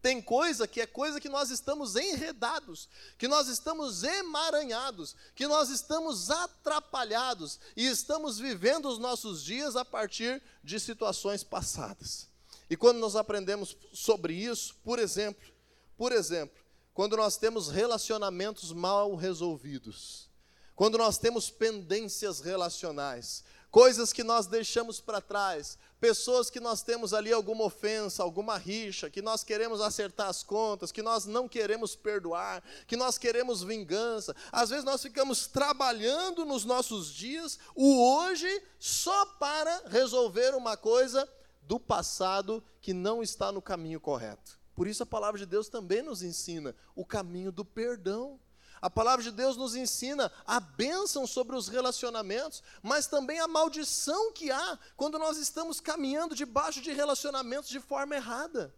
Tem 0.00 0.20
coisa 0.20 0.66
que 0.66 0.80
é 0.80 0.86
coisa 0.86 1.20
que 1.20 1.28
nós 1.28 1.48
estamos 1.50 1.94
enredados, 1.94 2.88
que 3.16 3.28
nós 3.28 3.46
estamos 3.46 4.02
emaranhados, 4.02 5.14
que 5.32 5.46
nós 5.46 5.70
estamos 5.70 6.28
atrapalhados 6.28 7.60
e 7.76 7.86
estamos 7.86 8.36
vivendo 8.36 8.88
os 8.88 8.98
nossos 8.98 9.44
dias 9.44 9.76
a 9.76 9.84
partir 9.84 10.42
de 10.64 10.80
situações 10.80 11.44
passadas. 11.44 12.31
E 12.72 12.76
quando 12.76 12.96
nós 12.96 13.16
aprendemos 13.16 13.76
sobre 13.92 14.32
isso, 14.32 14.74
por 14.82 14.98
exemplo, 14.98 15.46
por 15.94 16.10
exemplo, 16.10 16.56
quando 16.94 17.18
nós 17.18 17.36
temos 17.36 17.68
relacionamentos 17.68 18.72
mal 18.72 19.14
resolvidos, 19.14 20.30
quando 20.74 20.96
nós 20.96 21.18
temos 21.18 21.50
pendências 21.50 22.40
relacionais, 22.40 23.44
coisas 23.70 24.10
que 24.10 24.24
nós 24.24 24.46
deixamos 24.46 25.02
para 25.02 25.20
trás, 25.20 25.76
pessoas 26.00 26.48
que 26.48 26.60
nós 26.60 26.80
temos 26.80 27.12
ali 27.12 27.30
alguma 27.30 27.62
ofensa, 27.62 28.22
alguma 28.22 28.56
rixa, 28.56 29.10
que 29.10 29.20
nós 29.20 29.44
queremos 29.44 29.82
acertar 29.82 30.28
as 30.30 30.42
contas, 30.42 30.90
que 30.90 31.02
nós 31.02 31.26
não 31.26 31.46
queremos 31.46 31.94
perdoar, 31.94 32.64
que 32.86 32.96
nós 32.96 33.18
queremos 33.18 33.62
vingança. 33.62 34.34
Às 34.50 34.70
vezes 34.70 34.84
nós 34.86 35.02
ficamos 35.02 35.46
trabalhando 35.46 36.46
nos 36.46 36.64
nossos 36.64 37.12
dias 37.12 37.58
o 37.74 38.02
hoje 38.02 38.62
só 38.78 39.26
para 39.26 39.82
resolver 39.88 40.54
uma 40.54 40.74
coisa 40.74 41.28
do 41.72 41.80
passado 41.80 42.62
que 42.82 42.92
não 42.92 43.22
está 43.22 43.50
no 43.50 43.62
caminho 43.62 43.98
correto. 43.98 44.60
Por 44.74 44.86
isso 44.86 45.04
a 45.04 45.06
palavra 45.06 45.38
de 45.38 45.46
Deus 45.46 45.70
também 45.70 46.02
nos 46.02 46.22
ensina 46.22 46.76
o 46.94 47.02
caminho 47.02 47.50
do 47.50 47.64
perdão. 47.64 48.38
A 48.82 48.90
palavra 48.90 49.24
de 49.24 49.32
Deus 49.32 49.56
nos 49.56 49.74
ensina 49.74 50.30
a 50.46 50.60
bênção 50.60 51.26
sobre 51.26 51.56
os 51.56 51.68
relacionamentos, 51.68 52.62
mas 52.82 53.06
também 53.06 53.40
a 53.40 53.48
maldição 53.48 54.34
que 54.34 54.50
há 54.50 54.78
quando 54.98 55.18
nós 55.18 55.38
estamos 55.38 55.80
caminhando 55.80 56.34
debaixo 56.34 56.82
de 56.82 56.92
relacionamentos 56.92 57.70
de 57.70 57.80
forma 57.80 58.16
errada. 58.16 58.74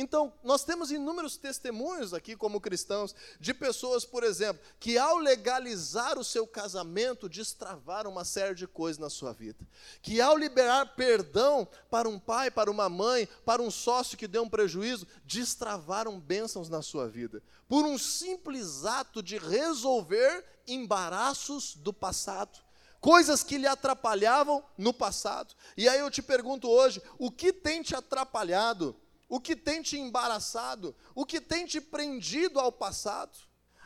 Então, 0.00 0.32
nós 0.44 0.62
temos 0.62 0.92
inúmeros 0.92 1.36
testemunhos 1.36 2.14
aqui, 2.14 2.36
como 2.36 2.60
cristãos, 2.60 3.16
de 3.40 3.52
pessoas, 3.52 4.04
por 4.04 4.22
exemplo, 4.22 4.62
que 4.78 4.96
ao 4.96 5.18
legalizar 5.18 6.16
o 6.16 6.22
seu 6.22 6.46
casamento, 6.46 7.28
destravaram 7.28 8.12
uma 8.12 8.24
série 8.24 8.54
de 8.54 8.64
coisas 8.64 8.96
na 8.96 9.10
sua 9.10 9.32
vida. 9.32 9.66
Que 10.00 10.20
ao 10.20 10.38
liberar 10.38 10.94
perdão 10.94 11.66
para 11.90 12.08
um 12.08 12.16
pai, 12.16 12.48
para 12.48 12.70
uma 12.70 12.88
mãe, 12.88 13.28
para 13.44 13.60
um 13.60 13.72
sócio 13.72 14.16
que 14.16 14.28
deu 14.28 14.44
um 14.44 14.48
prejuízo, 14.48 15.04
destravaram 15.24 16.20
bênçãos 16.20 16.68
na 16.68 16.80
sua 16.80 17.08
vida. 17.08 17.42
Por 17.68 17.84
um 17.84 17.98
simples 17.98 18.84
ato 18.84 19.20
de 19.20 19.36
resolver 19.36 20.44
embaraços 20.64 21.74
do 21.74 21.92
passado 21.92 22.60
coisas 23.00 23.44
que 23.44 23.58
lhe 23.58 23.66
atrapalhavam 23.66 24.64
no 24.76 24.92
passado. 24.92 25.54
E 25.76 25.88
aí 25.88 26.00
eu 26.00 26.10
te 26.10 26.22
pergunto 26.22 26.68
hoje: 26.68 27.02
o 27.18 27.30
que 27.30 27.52
tem 27.52 27.82
te 27.82 27.94
atrapalhado 27.96 28.94
o 29.28 29.38
que 29.38 29.54
tem 29.54 29.82
te 29.82 29.98
embaraçado, 29.98 30.96
o 31.14 31.26
que 31.26 31.40
tem 31.40 31.66
te 31.66 31.80
prendido 31.80 32.58
ao 32.58 32.72
passado. 32.72 33.38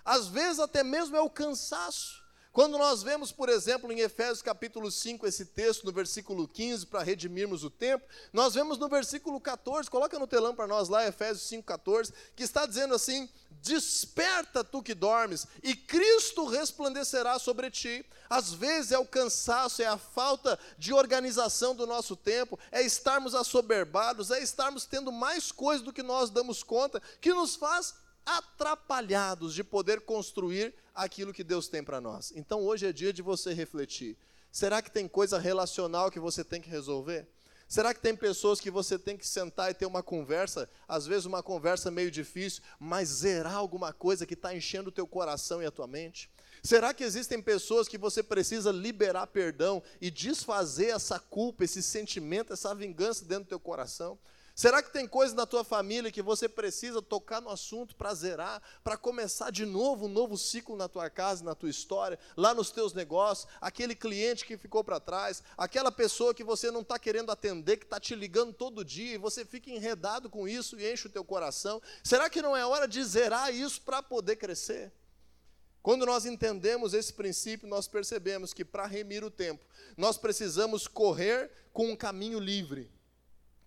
Às 0.05 0.29
vezes 0.29 0.61
até 0.61 0.83
mesmo 0.83 1.17
é 1.17 1.21
o 1.21 1.31
cansaço. 1.31 2.22
Quando 2.53 2.77
nós 2.77 3.03
vemos, 3.03 3.33
por 3.33 3.49
exemplo, 3.49 3.91
em 3.91 4.01
Efésios 4.01 4.43
capítulo 4.43 4.91
5, 4.91 5.27
esse 5.27 5.47
texto, 5.47 5.85
no 5.85 5.93
versículo 5.93 6.47
15, 6.47 6.87
para 6.87 7.03
redimirmos 7.03 7.65
o 7.65 7.71
tempo, 7.71 8.05
nós 8.31 8.53
vemos 8.53 8.77
no 8.77 8.91
versículo 8.91 9.41
14, 9.41 9.91
coloca 9.91 10.19
no 10.19 10.27
telão 10.27 10.55
para 10.55 10.67
nós 10.67 10.91
lá, 10.91 11.07
Efésios 11.07 11.49
5, 11.49 11.65
14, 11.65 12.13
que 12.37 12.43
está 12.43 12.67
dizendo 12.67 12.95
assim: 12.95 13.27
Desperta 13.63 14.63
tu 14.63 14.83
que 14.83 14.93
dormes, 14.93 15.47
e 15.63 15.75
Cristo 15.75 16.45
resplandecerá 16.45 17.39
sobre 17.39 17.71
ti. 17.71 18.05
Às 18.29 18.53
vezes 18.53 18.93
é 18.93 18.99
o 18.99 19.07
cansaço, 19.07 19.81
é 19.81 19.87
a 19.87 19.97
falta 19.97 20.59
de 20.77 20.93
organização 20.93 21.75
do 21.75 21.87
nosso 21.87 22.15
tempo, 22.15 22.59
é 22.71 22.83
estarmos 22.83 23.35
assoberbados, 23.35 24.31
é 24.31 24.43
estarmos 24.43 24.85
tendo 24.85 25.11
mais 25.11 25.51
coisas 25.51 25.83
do 25.83 25.93
que 25.93 26.03
nós 26.03 26.29
damos 26.29 26.63
conta, 26.63 27.01
que 27.19 27.33
nos 27.33 27.57
faz 27.57 27.95
atrapalhados 28.25 29.55
de 29.55 29.65
poder 29.65 30.01
construir 30.03 30.75
aquilo 30.95 31.33
que 31.33 31.45
Deus 31.45 31.69
tem 31.69 31.83
para 31.83 32.01
nós. 32.01 32.33
Então 32.37 32.63
hoje 32.63 32.87
é 32.87 32.93
dia 32.93 33.13
de 33.13 33.23
você 33.23 33.53
refletir. 33.53 34.17
Será 34.51 34.83
que 34.83 34.91
tem 34.91 35.09
coisa 35.09 35.39
relacional 35.39 36.11
que 36.11 36.21
você 36.21 36.45
tem 36.45 36.61
que 36.61 36.69
resolver? 36.69 37.27
Será 37.67 37.95
que 37.95 38.01
tem 38.01 38.15
pessoas 38.15 38.61
que 38.61 38.71
você 38.71 38.99
tem 38.99 39.17
que 39.17 39.27
sentar 39.27 39.71
e 39.71 39.75
ter 39.75 39.87
uma 39.87 40.03
conversa, 40.03 40.69
às 40.87 41.07
vezes 41.07 41.25
uma 41.25 41.43
conversa 41.43 41.91
meio 41.91 42.11
difícil, 42.11 42.63
mas 42.79 43.09
zerar 43.09 43.55
alguma 43.55 43.95
coisa 43.95 44.27
que 44.27 44.35
está 44.35 44.55
enchendo 44.55 44.91
o 44.91 44.93
teu 44.93 45.07
coração 45.07 45.63
e 45.63 45.65
a 45.65 45.71
tua 45.71 45.87
mente? 45.87 46.31
Será 46.63 46.93
que 46.93 47.03
existem 47.03 47.41
pessoas 47.41 47.89
que 47.89 47.97
você 47.97 48.23
precisa 48.23 48.71
liberar 48.71 49.27
perdão 49.27 49.83
e 50.03 50.11
desfazer 50.11 50.89
essa 50.89 51.19
culpa, 51.19 51.65
esse 51.65 51.83
sentimento, 51.83 52.53
essa 52.53 52.75
vingança 52.75 53.25
dentro 53.25 53.45
do 53.45 53.49
teu 53.49 53.59
coração? 53.59 54.19
Será 54.55 54.83
que 54.83 54.93
tem 54.93 55.09
coisas 55.09 55.35
na 55.35 55.47
tua 55.47 55.65
família 55.65 56.13
que 56.13 56.21
você 56.21 56.47
precisa 56.47 57.01
tocar 57.01 57.41
no 57.41 57.49
assunto 57.49 57.97
para 57.97 58.13
zerar, 58.13 58.63
para 58.85 58.99
começar 58.99 59.51
de 59.51 59.65
novo 59.65 60.05
um 60.05 60.11
novo 60.11 60.37
ciclo 60.37 60.77
na 60.77 60.89
tua 60.89 61.09
casa, 61.09 61.43
na 61.43 61.55
tua 61.55 61.71
história, 61.71 62.19
lá 62.37 62.53
nos 62.53 62.71
teus 62.71 62.93
negócios, 62.93 63.49
aquele 63.63 63.95
cliente 63.95 64.45
que 64.45 64.59
ficou 64.59 64.85
para 64.85 65.01
trás, 65.01 65.43
aquela 65.57 65.91
pessoa 65.91 66.35
que 66.35 66.45
você 66.45 66.71
não 66.71 66.83
está 66.83 66.99
querendo 66.99 67.33
atender, 67.33 67.79
que 67.79 67.85
está 67.85 67.99
te 67.99 68.15
ligando 68.15 68.53
todo 68.53 68.85
dia 68.85 69.15
e 69.15 69.19
você 69.19 69.43
fica 69.43 69.71
enredado 69.71 70.29
com 70.29 70.47
isso 70.47 70.79
e 70.79 70.93
enche 70.93 71.07
o 71.07 71.11
teu 71.11 71.25
coração? 71.25 71.81
Será 72.05 72.29
que 72.29 72.43
não 72.43 72.55
é 72.55 72.67
hora 72.67 72.87
de 72.87 73.03
zerar 73.03 73.55
isso 73.55 73.81
para 73.81 74.03
poder 74.03 74.37
crescer? 74.37 74.93
Quando 75.83 76.05
nós 76.05 76.27
entendemos 76.27 76.93
esse 76.93 77.13
princípio, 77.13 77.67
nós 77.67 77.89
percebemos 77.89 78.53
que 78.53 78.67
para 78.67 78.87
remir 78.87 79.25
o 79.25 79.31
tempo, 79.31 79.65
nós 79.97 80.19
precisamos 80.19 80.87
correr 80.87 81.51
com 81.73 81.91
um 81.91 81.97
caminho 81.97 82.39
livre 82.39 82.91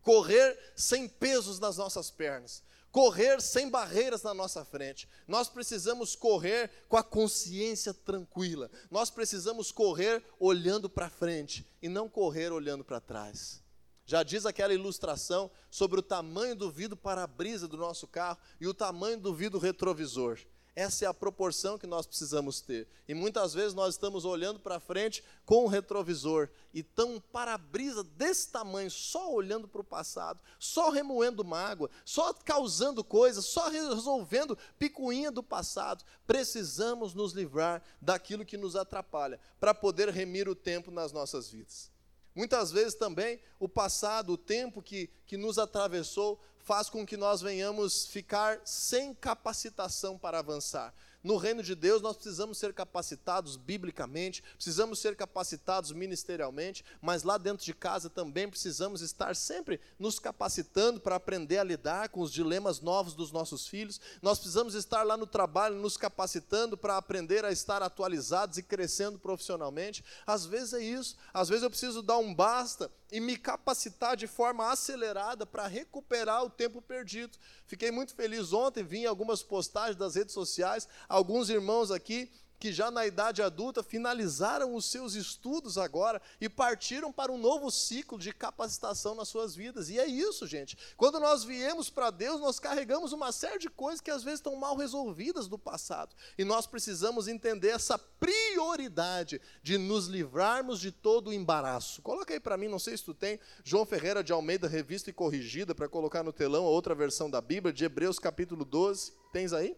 correr 0.06 0.56
sem 0.76 1.10
pesos 1.10 1.60
nas 1.60 1.78
nossas 1.78 2.12
pernas, 2.12 2.64
correr 2.92 3.42
sem 3.42 3.70
barreiras 3.70 4.22
na 4.22 4.36
nossa 4.36 4.64
frente. 4.64 5.10
Nós 5.28 5.50
precisamos 5.50 6.16
correr 6.16 6.70
com 6.88 6.96
a 6.96 7.04
consciência 7.04 7.92
tranquila. 7.92 8.70
Nós 8.92 9.10
precisamos 9.10 9.72
correr 9.72 10.24
olhando 10.40 10.88
para 10.88 11.10
frente 11.10 11.66
e 11.82 11.90
não 11.90 12.08
correr 12.08 12.54
olhando 12.54 12.86
para 12.86 13.02
trás. 13.02 13.64
Já 14.06 14.22
diz 14.22 14.46
aquela 14.46 14.76
ilustração 14.76 15.50
sobre 15.72 16.00
o 16.00 16.04
tamanho 16.04 16.56
do 16.56 16.70
vidro 16.70 16.96
para-brisa 16.96 17.68
do 17.68 17.76
nosso 17.76 18.08
carro 18.08 18.38
e 18.62 18.68
o 18.68 18.76
tamanho 18.76 19.18
do 19.18 19.34
vidro 19.34 19.58
retrovisor. 19.58 20.38
Essa 20.76 21.06
é 21.06 21.08
a 21.08 21.14
proporção 21.14 21.78
que 21.78 21.88
nós 21.88 22.06
precisamos 22.06 22.60
ter. 22.60 22.86
E 23.08 23.14
muitas 23.14 23.54
vezes 23.54 23.74
nós 23.74 23.94
estamos 23.94 24.26
olhando 24.26 24.60
para 24.60 24.78
frente 24.78 25.24
com 25.46 25.64
o 25.64 25.68
retrovisor 25.68 26.50
e 26.74 26.84
tão 26.84 27.18
para-brisa 27.32 28.04
desse 28.04 28.52
tamanho, 28.52 28.92
só 28.92 29.34
olhando 29.34 29.70
para 29.70 29.80
o 29.80 29.86
passado, 29.86 30.42
só 30.60 30.90
remoendo 30.90 31.46
mágoa, 31.46 31.90
só 32.04 32.34
causando 32.34 33.06
coisas, 33.06 33.46
só 33.46 33.70
resolvendo 33.70 34.58
picuinha 34.78 35.32
do 35.32 35.42
passado. 35.42 36.04
Precisamos 36.28 37.14
nos 37.14 37.32
livrar 37.32 37.82
daquilo 38.02 38.44
que 38.44 38.58
nos 38.58 38.76
atrapalha 38.76 39.40
para 39.62 39.74
poder 39.74 40.10
remir 40.10 40.50
o 40.50 40.56
tempo 40.56 40.92
nas 40.92 41.14
nossas 41.14 41.50
vidas. 41.50 41.95
Muitas 42.36 42.72
vezes 42.72 42.94
também 42.94 43.40
o 43.60 43.70
passado, 43.70 44.34
o 44.34 44.38
tempo 44.38 44.82
que, 44.82 45.10
que 45.26 45.38
nos 45.38 45.58
atravessou, 45.58 46.40
faz 46.60 46.90
com 46.90 47.06
que 47.06 47.16
nós 47.16 47.42
venhamos 47.42 48.08
ficar 48.08 48.60
sem 48.66 49.14
capacitação 49.14 50.18
para 50.18 50.40
avançar. 50.40 50.94
No 51.26 51.38
reino 51.38 51.64
de 51.64 51.74
Deus, 51.74 52.04
nós 52.04 52.16
precisamos 52.16 52.60
ser 52.60 52.72
capacitados 52.72 53.58
biblicamente, 53.58 54.44
precisamos 54.54 55.00
ser 55.00 55.16
capacitados 55.16 55.92
ministerialmente, 55.92 56.86
mas 57.02 57.24
lá 57.24 57.40
dentro 57.40 57.66
de 57.66 57.74
casa 57.74 58.12
também 58.12 58.48
precisamos 58.48 59.02
estar 59.02 59.36
sempre 59.36 59.82
nos 59.98 60.20
capacitando 60.20 61.00
para 61.00 61.16
aprender 61.16 61.58
a 61.58 61.64
lidar 61.64 62.10
com 62.10 62.20
os 62.22 62.32
dilemas 62.32 62.80
novos 62.80 63.16
dos 63.16 63.32
nossos 63.32 63.68
filhos. 63.68 64.00
Nós 64.22 64.38
precisamos 64.38 64.76
estar 64.76 65.02
lá 65.02 65.18
no 65.18 65.26
trabalho 65.26 65.78
nos 65.78 65.98
capacitando 65.98 66.78
para 66.78 66.96
aprender 66.96 67.44
a 67.44 67.52
estar 67.52 67.82
atualizados 67.82 68.60
e 68.60 68.64
crescendo 68.64 69.18
profissionalmente. 69.18 70.06
Às 70.28 70.46
vezes 70.46 70.74
é 70.76 70.84
isso, 70.84 71.18
às 71.34 71.50
vezes 71.50 71.64
eu 71.64 71.72
preciso 71.72 72.04
dar 72.04 72.20
um 72.20 72.36
basta 72.36 72.92
e 73.12 73.20
me 73.20 73.38
capacitar 73.38 74.18
de 74.18 74.28
forma 74.28 74.72
acelerada 74.72 75.46
para 75.46 75.68
recuperar 75.68 76.44
o 76.44 76.50
tempo 76.50 76.82
perdido. 76.82 77.38
Fiquei 77.66 77.92
muito 77.92 78.14
feliz 78.16 78.54
ontem, 78.54 78.84
vi 78.84 79.06
algumas 79.06 79.44
postagens 79.44 79.96
das 79.96 80.16
redes 80.16 80.34
sociais, 80.34 80.88
alguns 81.08 81.50
irmãos 81.50 81.92
aqui 81.92 82.32
que 82.60 82.72
já 82.72 82.90
na 82.90 83.06
idade 83.06 83.42
adulta 83.42 83.84
finalizaram 83.84 84.76
os 84.76 84.86
seus 84.86 85.14
estudos 85.14 85.78
agora 85.78 86.22
e 86.40 86.50
partiram 86.50 87.12
para 87.12 87.32
um 87.32 87.38
novo 87.38 87.70
ciclo 87.70 88.18
de 88.18 88.34
capacitação 88.34 89.16
nas 89.16 89.28
suas 89.28 89.56
vidas. 89.56 89.90
E 89.90 90.00
é 90.00 90.06
isso, 90.06 90.48
gente. 90.48 90.78
Quando 90.96 91.20
nós 91.20 91.44
viemos 91.44 91.90
para 91.90 92.12
Deus, 92.12 92.40
nós 92.40 92.60
carregamos 92.60 93.14
uma 93.14 93.32
série 93.32 93.60
de 93.60 93.70
coisas 93.70 94.02
que 94.02 94.12
às 94.12 94.24
vezes 94.24 94.40
estão 94.40 94.56
mal 94.56 94.76
resolvidas 94.76 95.48
do 95.48 95.58
passado. 95.58 96.16
E 96.38 96.44
nós 96.44 96.66
precisamos 96.66 97.28
entender 97.28 97.70
essa 97.70 97.98
prioridade 97.98 99.42
de 99.62 99.78
nos 99.78 100.08
livrarmos 100.08 100.80
de 100.80 100.92
todo 100.92 101.30
o 101.30 101.34
embaraço. 101.34 102.02
Coloca 102.02 102.34
aí 102.34 102.40
para 102.40 102.58
mim, 102.58 102.68
não 102.68 102.80
sei 102.80 102.98
se 102.98 103.04
tu 103.04 103.14
tem, 103.14 103.40
João 103.64 103.86
Ferreira 103.86 104.24
de 104.24 104.32
Almeida, 104.32 104.68
revista 104.68 105.10
e 105.10 105.14
corrigida, 105.14 105.76
para 105.76 105.90
colocar 105.90 106.24
no 106.24 106.34
telão 106.34 106.66
a 106.66 106.70
outra 106.70 106.96
versão 106.96 107.30
da 107.30 107.42
Bíblia, 107.42 107.74
de 107.74 107.86
Hebreus 107.86 108.20
capítulo 108.20 108.64
12. 108.64 109.14
Tens 109.32 109.54
aí? 109.54 109.76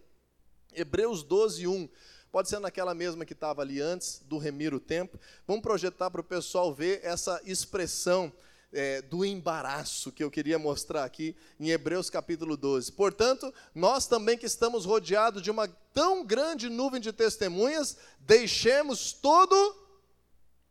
Hebreus 0.73 1.23
12, 1.23 1.67
1 1.67 1.89
pode 2.37 2.49
ser 2.49 2.59
naquela 2.59 2.93
mesma 2.93 3.25
que 3.25 3.33
estava 3.33 3.63
ali 3.63 3.81
antes, 3.81 4.21
do 4.25 4.37
remir 4.37 4.71
o 4.71 4.79
tempo. 4.79 5.19
Vamos 5.47 5.63
projetar 5.63 6.11
para 6.11 6.21
o 6.21 6.23
pessoal 6.23 6.71
ver 6.71 6.99
essa 7.03 7.41
expressão 7.43 8.31
é, 8.71 9.01
do 9.01 9.25
embaraço 9.25 10.11
que 10.11 10.23
eu 10.23 10.29
queria 10.29 10.59
mostrar 10.59 11.03
aqui 11.03 11.35
em 11.59 11.71
Hebreus 11.71 12.11
capítulo 12.11 12.55
12. 12.55 12.91
Portanto, 12.91 13.51
nós 13.73 14.05
também 14.05 14.37
que 14.37 14.45
estamos 14.45 14.85
rodeados 14.85 15.41
de 15.41 15.49
uma 15.49 15.67
tão 15.95 16.23
grande 16.23 16.69
nuvem 16.69 17.01
de 17.01 17.11
testemunhas, 17.11 17.97
deixemos 18.19 19.13
todo 19.13 19.75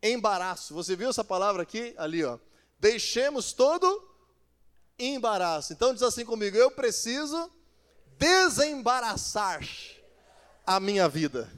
embaraço. 0.01 0.73
Você 0.73 0.95
viu 0.95 1.11
essa 1.11 1.25
palavra 1.25 1.65
aqui? 1.65 1.95
Ali, 1.97 2.23
ó. 2.23 2.39
Deixemos 2.79 3.53
todo 3.53 4.09
embaraço. 4.97 5.73
Então 5.73 5.93
diz 5.93 6.05
assim 6.05 6.25
comigo: 6.25 6.57
eu 6.57 6.71
preciso 6.71 7.51
desembaraçar 8.17 9.59
a 10.67 10.81
minha 10.81 11.09
vida. 11.09 11.49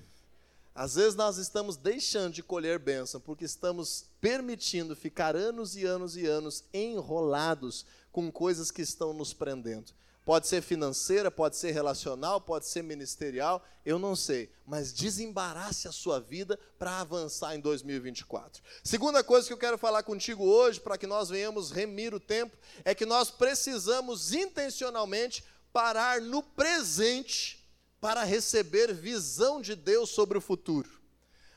Às 0.74 0.94
vezes 0.94 1.14
nós 1.14 1.38
estamos 1.38 1.76
deixando 1.76 2.34
de 2.34 2.42
colher 2.42 2.78
bênção 2.78 3.20
porque 3.20 3.44
estamos 3.44 4.04
permitindo 4.20 4.94
ficar 4.94 5.34
anos 5.34 5.74
e 5.74 5.84
anos 5.84 6.14
e 6.16 6.26
anos 6.26 6.62
enrolados 6.72 7.86
com 8.12 8.30
coisas 8.30 8.70
que 8.70 8.82
estão 8.82 9.12
nos 9.14 9.32
prendendo. 9.32 9.92
Pode 10.24 10.46
ser 10.46 10.60
financeira, 10.60 11.30
pode 11.30 11.56
ser 11.56 11.70
relacional, 11.70 12.38
pode 12.38 12.66
ser 12.66 12.82
ministerial, 12.82 13.64
eu 13.84 13.98
não 13.98 14.14
sei, 14.14 14.52
mas 14.66 14.92
desembarace 14.92 15.88
a 15.88 15.92
sua 15.92 16.20
vida 16.20 16.58
para 16.78 17.00
avançar 17.00 17.56
em 17.56 17.60
2024. 17.60 18.62
Segunda 18.84 19.24
coisa 19.24 19.46
que 19.46 19.54
eu 19.54 19.58
quero 19.58 19.78
falar 19.78 20.02
contigo 20.02 20.44
hoje, 20.44 20.78
para 20.78 20.98
que 20.98 21.06
nós 21.06 21.30
venhamos 21.30 21.70
remir 21.70 22.12
o 22.12 22.20
tempo, 22.20 22.54
é 22.84 22.94
que 22.94 23.06
nós 23.06 23.30
precisamos 23.30 24.34
intencionalmente 24.34 25.42
parar 25.72 26.20
no 26.20 26.42
presente 26.42 27.57
para 28.00 28.24
receber 28.24 28.94
visão 28.94 29.60
de 29.60 29.74
Deus 29.74 30.10
sobre 30.10 30.38
o 30.38 30.40
futuro. 30.40 30.90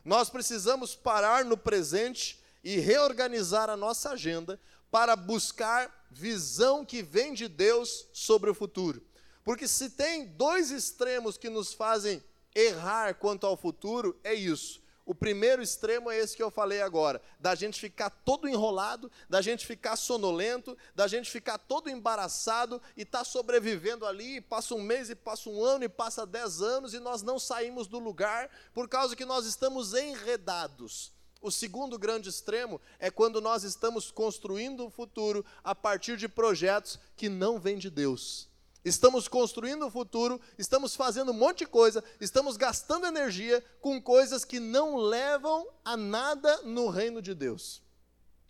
Nós 0.04 0.30
precisamos 0.30 0.96
parar 0.96 1.46
no 1.46 1.56
presente 1.56 2.40
e 2.64 2.78
reorganizar 2.78 3.70
a 3.70 3.78
nossa 3.78 4.12
agenda 4.12 4.60
para 4.90 5.16
buscar 5.16 6.08
visão 6.10 6.84
que 6.84 7.02
vem 7.02 7.34
de 7.34 7.48
Deus 7.48 8.08
sobre 8.12 8.50
o 8.50 8.56
futuro. 8.56 9.02
Porque 9.44 9.68
se 9.68 9.90
tem 9.90 10.28
dois 10.28 10.72
extremos 10.72 11.38
que 11.38 11.50
nos 11.50 11.74
fazem 11.74 12.24
errar 12.54 13.16
quanto 13.16 13.46
ao 13.46 13.56
futuro, 13.56 14.20
é 14.24 14.34
isso. 14.34 14.81
O 15.12 15.14
primeiro 15.14 15.62
extremo 15.62 16.10
é 16.10 16.18
esse 16.18 16.38
que 16.38 16.42
eu 16.42 16.50
falei 16.50 16.82
agora, 16.82 17.22
da 17.38 17.54
gente 17.54 17.78
ficar 17.78 18.10
todo 18.10 18.48
enrolado, 18.48 19.12
da 19.30 19.42
gente 19.42 19.68
ficar 19.68 19.98
sonolento, 19.98 20.78
da 20.96 21.06
gente 21.06 21.30
ficar 21.30 21.58
todo 21.58 21.90
embaraçado 21.90 22.82
e 22.96 23.04
tá 23.04 23.26
sobrevivendo 23.26 24.06
ali, 24.06 24.40
passa 24.40 24.74
um 24.74 24.82
mês 24.82 25.10
e 25.10 25.16
passa 25.16 25.50
um 25.50 25.62
ano 25.62 25.84
e 25.84 25.90
passa 25.90 26.26
dez 26.26 26.62
anos 26.62 26.94
e 26.94 27.00
nós 27.02 27.22
não 27.24 27.38
saímos 27.38 27.88
do 27.88 28.00
lugar 28.00 28.50
por 28.74 28.88
causa 28.88 29.14
que 29.14 29.26
nós 29.26 29.46
estamos 29.46 29.94
enredados. 29.94 31.12
O 31.42 31.52
segundo 31.52 32.00
grande 32.00 32.30
extremo 32.30 32.80
é 32.98 33.12
quando 33.12 33.42
nós 33.42 33.66
estamos 33.66 34.12
construindo 34.12 34.86
o 34.86 34.90
futuro 34.90 35.44
a 35.62 35.76
partir 35.76 36.16
de 36.16 36.30
projetos 36.30 36.98
que 37.18 37.28
não 37.28 37.60
vêm 37.60 37.78
de 37.78 37.90
Deus. 37.90 38.50
Estamos 38.84 39.28
construindo 39.28 39.86
o 39.86 39.92
futuro, 39.92 40.42
estamos 40.58 40.96
fazendo 40.96 41.32
um 41.32 41.36
monte 41.36 41.60
de 41.60 41.68
coisa, 41.68 42.04
estamos 42.20 42.58
gastando 42.58 43.06
energia 43.06 43.64
com 43.80 44.02
coisas 44.02 44.44
que 44.44 44.60
não 44.60 44.96
levam 44.96 45.68
a 45.86 45.96
nada 45.96 46.64
no 46.64 46.90
reino 46.90 47.22
de 47.22 47.36
Deus. 47.36 47.82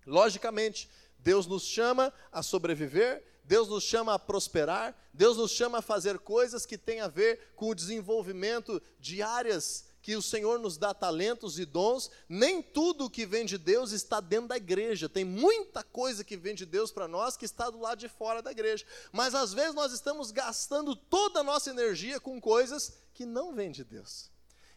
Logicamente, 0.06 0.90
Deus 1.20 1.46
nos 1.46 1.64
chama 1.64 2.14
a 2.32 2.42
sobreviver, 2.42 3.24
Deus 3.44 3.68
nos 3.68 3.84
chama 3.84 4.14
a 4.14 4.20
prosperar, 4.20 4.96
Deus 5.14 5.36
nos 5.36 5.52
chama 5.52 5.80
a 5.80 5.82
fazer 5.82 6.18
coisas 6.20 6.66
que 6.66 6.78
têm 6.78 7.02
a 7.02 7.10
ver 7.10 7.52
com 7.56 7.70
o 7.70 7.76
desenvolvimento 7.76 8.82
de 9.00 9.22
áreas 9.22 9.91
que 10.02 10.16
o 10.16 10.22
Senhor 10.22 10.60
nos 10.60 10.78
dá 10.78 10.94
talentos 10.94 11.60
e 11.60 11.66
dons, 11.66 12.10
nem 12.28 12.62
tudo 12.62 13.10
que 13.10 13.26
vem 13.26 13.46
de 13.46 13.58
Deus 13.58 13.92
está 13.92 14.20
dentro 14.20 14.48
da 14.48 14.58
igreja. 14.58 15.08
Tem 15.08 15.24
muita 15.24 15.84
coisa 15.84 16.24
que 16.24 16.36
vem 16.36 16.56
de 16.56 16.66
Deus 16.66 16.92
para 16.92 17.08
nós 17.08 17.38
que 17.38 17.46
está 17.46 17.70
do 17.70 17.80
lado 17.80 18.00
de 18.00 18.10
fora 18.10 18.42
da 18.42 18.52
igreja. 18.52 18.86
Mas 19.12 19.36
às 19.36 19.54
vezes 19.54 19.76
nós 19.76 19.94
estamos 19.94 20.32
gastando 20.32 20.96
toda 20.96 21.42
a 21.42 21.44
nossa 21.44 21.70
energia 21.70 22.20
com 22.20 22.42
coisas 22.42 22.94
que 23.14 23.26
não 23.26 23.54
vêm 23.54 23.72
de 23.72 23.84
Deus. 23.84 24.30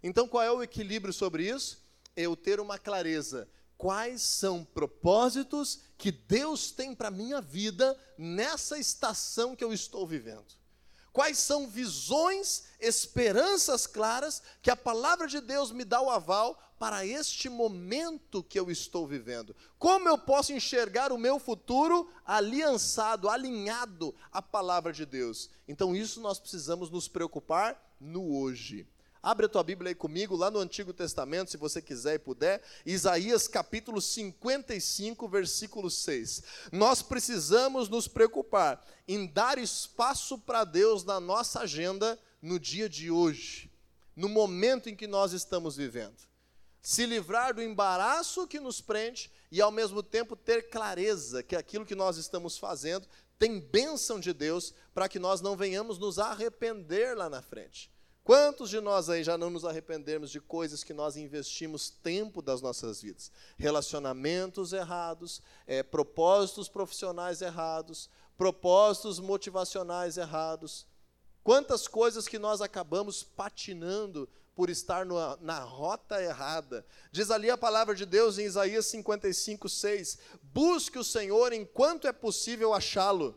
Então 0.03 0.29
qual 0.29 0.43
é 0.43 0.53
o 0.53 0.63
equilíbrio 0.63 1.13
sobre 1.13 1.49
isso? 1.49 1.83
Eu 2.15 2.37
ter 2.37 2.61
uma 2.61 2.79
clareza. 2.79 3.49
Quais 3.79 4.23
são 4.23 4.65
propósitos 4.65 5.81
que 5.97 6.13
Deus 6.13 6.71
tem 6.71 6.95
para 6.95 7.09
a 7.09 7.11
minha 7.11 7.41
vida 7.41 7.99
nessa 8.17 8.79
estação 8.79 9.57
que 9.57 9.65
eu 9.65 9.73
estou 9.73 10.07
vivendo? 10.07 10.64
Quais 11.15 11.39
são 11.39 11.69
visões, 11.69 12.65
esperanças 12.81 13.87
claras 13.87 14.43
que 14.61 14.69
a 14.69 14.75
palavra 14.75 15.29
de 15.29 15.41
Deus 15.41 15.71
me 15.71 15.85
dá 15.85 16.03
o 16.03 16.11
aval 16.11 16.61
para 16.77 17.07
este 17.07 17.49
momento 17.49 18.43
que 18.43 18.59
eu 18.59 18.69
estou 18.69 19.07
vivendo? 19.07 19.55
Como 19.79 20.09
eu 20.09 20.19
posso 20.19 20.53
enxergar 20.53 21.13
o 21.13 21.17
meu 21.17 21.39
futuro 21.39 22.11
aliançado, 22.27 23.29
alinhado 23.29 24.13
à 24.33 24.43
palavra 24.43 24.93
de 24.93 25.07
Deus? 25.07 25.51
Então, 25.69 25.95
isso 25.95 26.21
nós 26.21 26.41
precisamos 26.41 26.91
nos 26.91 27.07
preocupar 27.07 27.81
no 28.01 28.37
hoje. 28.37 28.85
Abre 29.25 29.47
a 29.47 29.49
tua 29.49 29.63
Bíblia 29.63 29.89
aí 29.89 29.95
comigo, 29.95 30.37
lá 30.37 30.51
no 30.51 30.59
Antigo 30.59 30.93
Testamento, 30.93 31.51
se 31.51 31.57
você 31.57 31.81
quiser 31.81 32.17
e 32.17 32.19
puder, 32.19 32.63
Isaías 32.85 33.49
capítulo 33.49 33.99
55, 33.99 35.27
versículo 35.27 35.91
6. 35.91 36.43
Nós 36.71 37.01
precisamos 37.01 37.89
nos 37.89 38.07
preocupar 38.07 38.87
em 39.09 39.27
dar 39.27 39.57
espaço 39.57 40.39
para 40.39 40.63
Deus 40.63 41.05
na 41.05 41.19
nossa 41.21 41.61
agenda 41.61 42.19
no 42.43 42.61
dia 42.61 42.87
de 42.87 43.11
hoje, 43.11 43.73
no 44.15 44.29
momento 44.29 44.91
em 44.91 44.95
que 44.95 45.07
nós 45.07 45.33
estamos 45.33 45.75
vivendo. 45.75 46.19
Se 46.83 47.07
livrar 47.07 47.55
do 47.55 47.63
embaraço 47.63 48.47
que 48.47 48.61
nos 48.61 48.83
prende 48.83 49.33
e, 49.51 49.59
ao 49.59 49.73
mesmo 49.73 50.03
tempo, 50.03 50.37
ter 50.37 50.69
clareza 50.69 51.43
que 51.43 51.57
aquilo 51.57 51.87
que 51.87 51.95
nós 51.95 52.19
estamos 52.19 52.59
fazendo 52.59 53.09
tem 53.39 53.59
bênção 53.59 54.21
de 54.21 54.35
Deus 54.35 54.75
para 54.93 55.09
que 55.09 55.19
nós 55.19 55.41
não 55.41 55.57
venhamos 55.57 55.99
nos 55.99 56.19
arrepender 56.19 57.17
lá 57.17 57.31
na 57.31 57.41
frente. 57.41 57.94
Quantos 58.25 58.71
de 58.71 58.81
nós 58.81 59.11
aí 59.11 59.23
já 59.23 59.37
não 59.37 59.51
nos 59.51 59.67
arrependemos 59.67 60.31
de 60.31 60.41
coisas 60.41 60.83
que 60.83 60.95
nós 60.95 61.15
investimos 61.15 61.91
tempo 61.91 62.41
das 62.41 62.63
nossas 62.63 63.03
vidas? 63.03 63.31
Relacionamentos 63.59 64.73
errados, 64.73 65.43
é, 65.67 65.83
propósitos 65.83 66.67
profissionais 66.67 67.43
errados, 67.43 68.09
propósitos 68.39 69.21
motivacionais 69.21 70.17
errados. 70.17 70.87
Quantas 71.43 71.87
coisas 71.87 72.27
que 72.27 72.39
nós 72.39 72.63
acabamos 72.63 73.23
patinando 73.23 74.27
por 74.55 74.71
estar 74.71 75.05
no, 75.05 75.17
na 75.39 75.59
rota 75.61 76.23
errada. 76.23 76.87
Diz 77.11 77.31
ali 77.31 77.51
a 77.51 77.59
palavra 77.59 77.95
de 77.95 78.07
Deus 78.07 78.39
em 78.39 78.45
Isaías 78.45 78.87
55, 78.87 79.69
6: 79.69 80.19
Busque 80.43 80.99
o 80.99 81.05
Senhor 81.05 81.53
enquanto 81.53 82.07
é 82.07 82.13
possível 82.13 82.73
achá-lo, 82.73 83.37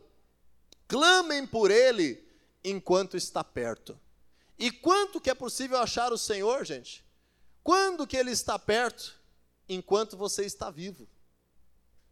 clamem 0.86 1.46
por 1.46 1.70
ele 1.70 2.24
enquanto 2.62 3.16
está 3.16 3.42
perto. 3.42 3.98
E 4.58 4.70
quanto 4.70 5.20
que 5.20 5.30
é 5.30 5.34
possível 5.34 5.78
achar 5.78 6.12
o 6.12 6.18
Senhor, 6.18 6.64
gente? 6.64 7.04
Quando 7.62 8.06
que 8.06 8.16
ele 8.16 8.32
está 8.32 8.58
perto? 8.58 9.14
Enquanto 9.68 10.16
você 10.16 10.44
está 10.44 10.70
vivo. 10.70 11.08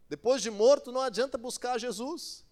Depois 0.07 0.41
de 0.41 0.49
morto, 0.49 0.91
não 0.91 1.01
adianta 1.01 1.37
buscar 1.37 1.77
Jesus. 1.77 2.45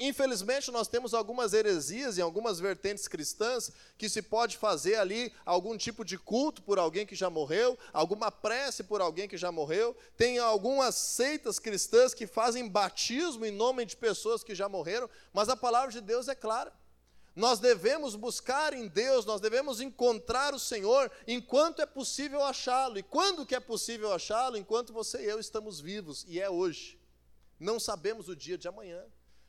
Infelizmente, 0.00 0.70
nós 0.70 0.86
temos 0.86 1.12
algumas 1.12 1.52
heresias 1.52 2.16
em 2.16 2.22
algumas 2.22 2.60
vertentes 2.60 3.08
cristãs 3.08 3.72
que 3.98 4.08
se 4.08 4.22
pode 4.22 4.56
fazer 4.56 4.94
ali 4.94 5.32
algum 5.44 5.76
tipo 5.76 6.04
de 6.04 6.16
culto 6.16 6.62
por 6.62 6.78
alguém 6.78 7.04
que 7.04 7.16
já 7.16 7.28
morreu, 7.28 7.76
alguma 7.92 8.30
prece 8.30 8.84
por 8.84 9.00
alguém 9.00 9.28
que 9.28 9.36
já 9.36 9.50
morreu. 9.50 9.96
Tem 10.16 10.38
algumas 10.38 10.94
seitas 10.94 11.58
cristãs 11.58 12.14
que 12.14 12.28
fazem 12.28 12.68
batismo 12.68 13.44
em 13.44 13.50
nome 13.50 13.84
de 13.84 13.96
pessoas 13.96 14.44
que 14.44 14.54
já 14.54 14.68
morreram, 14.68 15.10
mas 15.32 15.48
a 15.48 15.56
palavra 15.56 15.90
de 15.90 16.00
Deus 16.00 16.28
é 16.28 16.34
clara. 16.34 16.72
Nós 17.38 17.58
devemos 17.58 18.14
buscar 18.16 18.74
em 18.74 18.88
Deus, 18.88 19.24
nós 19.24 19.40
devemos 19.40 19.80
encontrar 19.80 20.54
o 20.54 20.58
Senhor 20.58 21.10
enquanto 21.26 21.80
é 21.80 21.86
possível 21.86 22.42
achá-lo. 22.44 22.98
E 22.98 23.02
quando 23.02 23.46
que 23.46 23.54
é 23.54 23.60
possível 23.60 24.12
achá-lo? 24.12 24.56
Enquanto 24.56 24.92
você 24.92 25.22
e 25.22 25.26
eu 25.26 25.38
estamos 25.38 25.80
vivos, 25.80 26.24
e 26.28 26.40
é 26.40 26.50
hoje. 26.50 27.00
Não 27.58 27.78
sabemos 27.78 28.28
o 28.28 28.36
dia 28.36 28.58
de 28.58 28.68
amanhã 28.68 29.02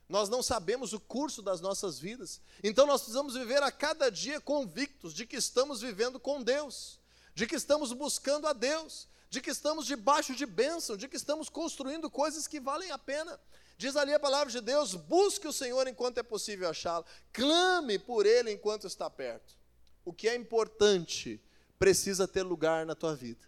nós 0.10 0.28
não 0.28 0.42
sabemos 0.42 0.92
o 0.92 1.00
curso 1.00 1.40
das 1.40 1.62
nossas 1.62 2.00
vidas. 2.00 2.42
Então 2.64 2.88
nós 2.88 3.02
precisamos 3.02 3.36
viver 3.36 3.62
a 3.62 3.72
cada 3.72 4.10
dia 4.10 4.42
convictos 4.42 5.14
de 5.14 5.24
que 5.24 5.36
estamos 5.36 5.82
vivendo 5.82 6.20
com 6.20 6.42
Deus, 6.42 7.00
de 7.36 7.46
que 7.46 7.56
estamos 7.56 7.94
buscando 7.94 8.48
a 8.48 8.54
Deus, 8.54 9.08
de 9.30 9.40
que 9.40 9.52
estamos 9.52 9.86
debaixo 9.86 10.34
de 10.34 10.48
bênção, 10.48 10.98
de 10.98 11.08
que 11.08 11.16
estamos 11.16 11.48
construindo 11.48 12.10
coisas 12.10 12.48
que 12.48 12.60
valem 12.60 12.90
a 12.90 12.98
pena. 12.98 13.40
Diz 13.80 13.96
ali 13.96 14.14
a 14.14 14.20
palavra 14.20 14.52
de 14.52 14.60
Deus: 14.60 14.94
busque 14.94 15.48
o 15.48 15.54
Senhor 15.54 15.88
enquanto 15.88 16.18
é 16.18 16.24
possível 16.24 16.68
achá-lo, 16.68 17.06
clame 17.32 17.98
por 17.98 18.26
Ele 18.26 18.52
enquanto 18.52 18.86
está 18.86 19.10
perto. 19.10 19.56
O 20.04 20.12
que 20.12 20.28
é 20.28 20.36
importante 20.36 21.42
precisa 21.80 22.28
ter 22.28 22.44
lugar 22.44 22.86
na 22.86 22.94
tua 22.94 23.16
vida. 23.16 23.48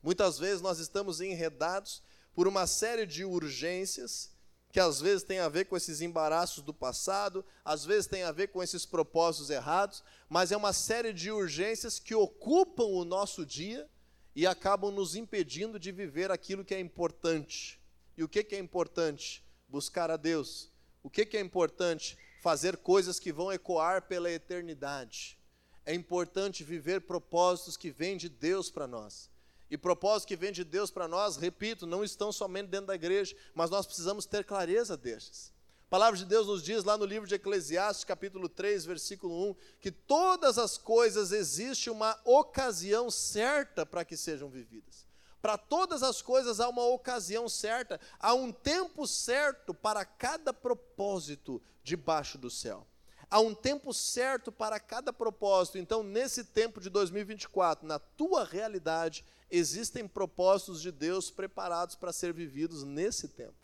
Muitas 0.00 0.38
vezes 0.38 0.62
nós 0.62 0.78
estamos 0.78 1.20
enredados 1.20 2.04
por 2.36 2.46
uma 2.46 2.68
série 2.68 3.04
de 3.04 3.24
urgências 3.24 4.30
que 4.70 4.78
às 4.78 5.00
vezes 5.00 5.24
tem 5.24 5.40
a 5.40 5.48
ver 5.48 5.64
com 5.64 5.76
esses 5.76 6.00
embaraços 6.00 6.62
do 6.62 6.72
passado, 6.72 7.44
às 7.64 7.84
vezes 7.84 8.06
tem 8.06 8.22
a 8.22 8.30
ver 8.30 8.46
com 8.46 8.62
esses 8.62 8.86
propósitos 8.86 9.50
errados, 9.50 10.04
mas 10.28 10.52
é 10.52 10.56
uma 10.56 10.72
série 10.72 11.12
de 11.12 11.32
urgências 11.32 11.98
que 11.98 12.14
ocupam 12.14 12.84
o 12.84 13.04
nosso 13.04 13.44
dia 13.44 13.90
e 14.36 14.46
acabam 14.46 14.92
nos 14.92 15.16
impedindo 15.16 15.80
de 15.80 15.90
viver 15.90 16.30
aquilo 16.30 16.64
que 16.64 16.74
é 16.74 16.80
importante. 16.80 17.81
E 18.22 18.24
o 18.24 18.28
que, 18.28 18.44
que 18.44 18.54
é 18.54 18.58
importante? 18.60 19.44
Buscar 19.68 20.08
a 20.08 20.16
Deus. 20.16 20.70
O 21.02 21.10
que, 21.10 21.26
que 21.26 21.36
é 21.36 21.40
importante? 21.40 22.16
Fazer 22.40 22.76
coisas 22.76 23.18
que 23.18 23.32
vão 23.32 23.52
ecoar 23.52 24.02
pela 24.02 24.30
eternidade. 24.30 25.36
É 25.84 25.92
importante 25.92 26.62
viver 26.62 27.00
propósitos 27.00 27.76
que 27.76 27.90
vêm 27.90 28.16
de 28.16 28.28
Deus 28.28 28.70
para 28.70 28.86
nós. 28.86 29.28
E 29.68 29.76
propósitos 29.76 30.26
que 30.26 30.36
vêm 30.36 30.52
de 30.52 30.62
Deus 30.62 30.88
para 30.88 31.08
nós, 31.08 31.36
repito, 31.36 31.84
não 31.84 32.04
estão 32.04 32.30
somente 32.30 32.68
dentro 32.68 32.86
da 32.86 32.94
igreja, 32.94 33.34
mas 33.56 33.70
nós 33.70 33.86
precisamos 33.86 34.24
ter 34.24 34.44
clareza 34.44 34.96
destes. 34.96 35.52
A 35.88 35.90
palavra 35.90 36.16
de 36.16 36.24
Deus 36.24 36.46
nos 36.46 36.62
diz 36.62 36.84
lá 36.84 36.96
no 36.96 37.04
livro 37.04 37.26
de 37.26 37.34
Eclesiastes, 37.34 38.04
capítulo 38.04 38.48
3, 38.48 38.84
versículo 38.84 39.50
1, 39.50 39.56
que 39.80 39.90
todas 39.90 40.58
as 40.58 40.78
coisas 40.78 41.32
existe 41.32 41.90
uma 41.90 42.16
ocasião 42.24 43.10
certa 43.10 43.84
para 43.84 44.04
que 44.04 44.16
sejam 44.16 44.48
vividas. 44.48 45.10
Para 45.42 45.58
todas 45.58 46.04
as 46.04 46.22
coisas 46.22 46.60
há 46.60 46.68
uma 46.68 46.86
ocasião 46.86 47.48
certa, 47.48 48.00
há 48.20 48.32
um 48.32 48.52
tempo 48.52 49.08
certo 49.08 49.74
para 49.74 50.04
cada 50.04 50.52
propósito 50.54 51.60
debaixo 51.82 52.38
do 52.38 52.48
céu. 52.48 52.86
Há 53.28 53.40
um 53.40 53.52
tempo 53.52 53.92
certo 53.92 54.52
para 54.52 54.78
cada 54.78 55.12
propósito. 55.12 55.78
Então, 55.78 56.04
nesse 56.04 56.44
tempo 56.44 56.80
de 56.80 56.88
2024, 56.88 57.84
na 57.84 57.98
tua 57.98 58.44
realidade, 58.44 59.24
existem 59.50 60.06
propósitos 60.06 60.80
de 60.80 60.92
Deus 60.92 61.30
preparados 61.30 61.96
para 61.96 62.12
ser 62.12 62.32
vividos 62.32 62.84
nesse 62.84 63.26
tempo. 63.26 63.56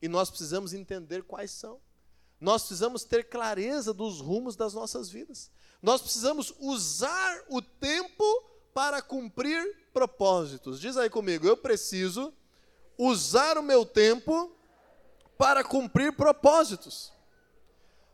E 0.00 0.06
nós 0.06 0.28
precisamos 0.28 0.72
entender 0.72 1.24
quais 1.24 1.50
são. 1.50 1.80
Nós 2.38 2.62
precisamos 2.62 3.02
ter 3.02 3.24
clareza 3.24 3.92
dos 3.92 4.20
rumos 4.20 4.54
das 4.54 4.74
nossas 4.74 5.08
vidas. 5.08 5.50
Nós 5.82 6.00
precisamos 6.00 6.54
usar 6.60 7.44
o 7.48 7.60
tempo 7.60 8.24
para 8.76 9.00
cumprir 9.00 9.88
propósitos. 9.90 10.78
Diz 10.78 10.98
aí 10.98 11.08
comigo, 11.08 11.46
eu 11.46 11.56
preciso 11.56 12.30
usar 12.98 13.56
o 13.56 13.62
meu 13.62 13.86
tempo 13.86 14.54
para 15.38 15.64
cumprir 15.64 16.14
propósitos. 16.14 17.10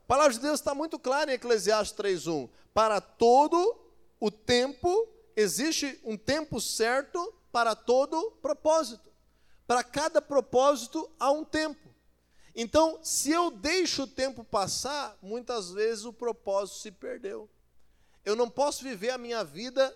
A 0.05 0.07
palavra 0.07 0.33
de 0.33 0.39
Deus 0.39 0.61
está 0.61 0.73
muito 0.73 1.01
clara 1.01 1.33
em 1.33 1.35
Eclesiastes 1.35 1.97
3:1. 1.97 2.49
Para 2.73 3.01
todo 3.01 3.77
o 4.21 4.31
tempo 4.31 5.09
existe 5.35 5.99
um 6.05 6.17
tempo 6.17 6.61
certo 6.61 7.35
para 7.51 7.75
todo 7.75 8.31
propósito. 8.41 9.11
Para 9.67 9.83
cada 9.83 10.23
propósito 10.23 11.11
há 11.19 11.33
um 11.33 11.45
tempo. 11.45 11.93
Então, 12.55 13.01
se 13.03 13.33
eu 13.33 13.51
deixo 13.51 14.05
o 14.05 14.07
tempo 14.07 14.45
passar, 14.45 15.19
muitas 15.21 15.73
vezes 15.73 16.05
o 16.05 16.13
propósito 16.13 16.79
se 16.79 16.93
perdeu. 16.93 17.51
Eu 18.25 18.37
não 18.37 18.49
posso 18.49 18.85
viver 18.85 19.11
a 19.11 19.19
minha 19.19 19.43
vida 19.43 19.93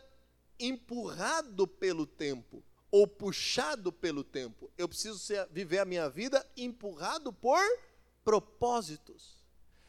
empurrado 0.59 1.67
pelo 1.67 2.07
tempo 2.07 2.63
ou 2.91 3.07
puxado 3.07 3.93
pelo 3.93 4.25
tempo. 4.25 4.71
Eu 4.79 4.89
preciso 4.89 5.19
ser, 5.19 5.47
viver 5.51 5.79
a 5.79 5.85
minha 5.85 6.09
vida 6.09 6.47
empurrado 6.57 7.33
por 7.33 7.61
propósitos. 8.25 9.37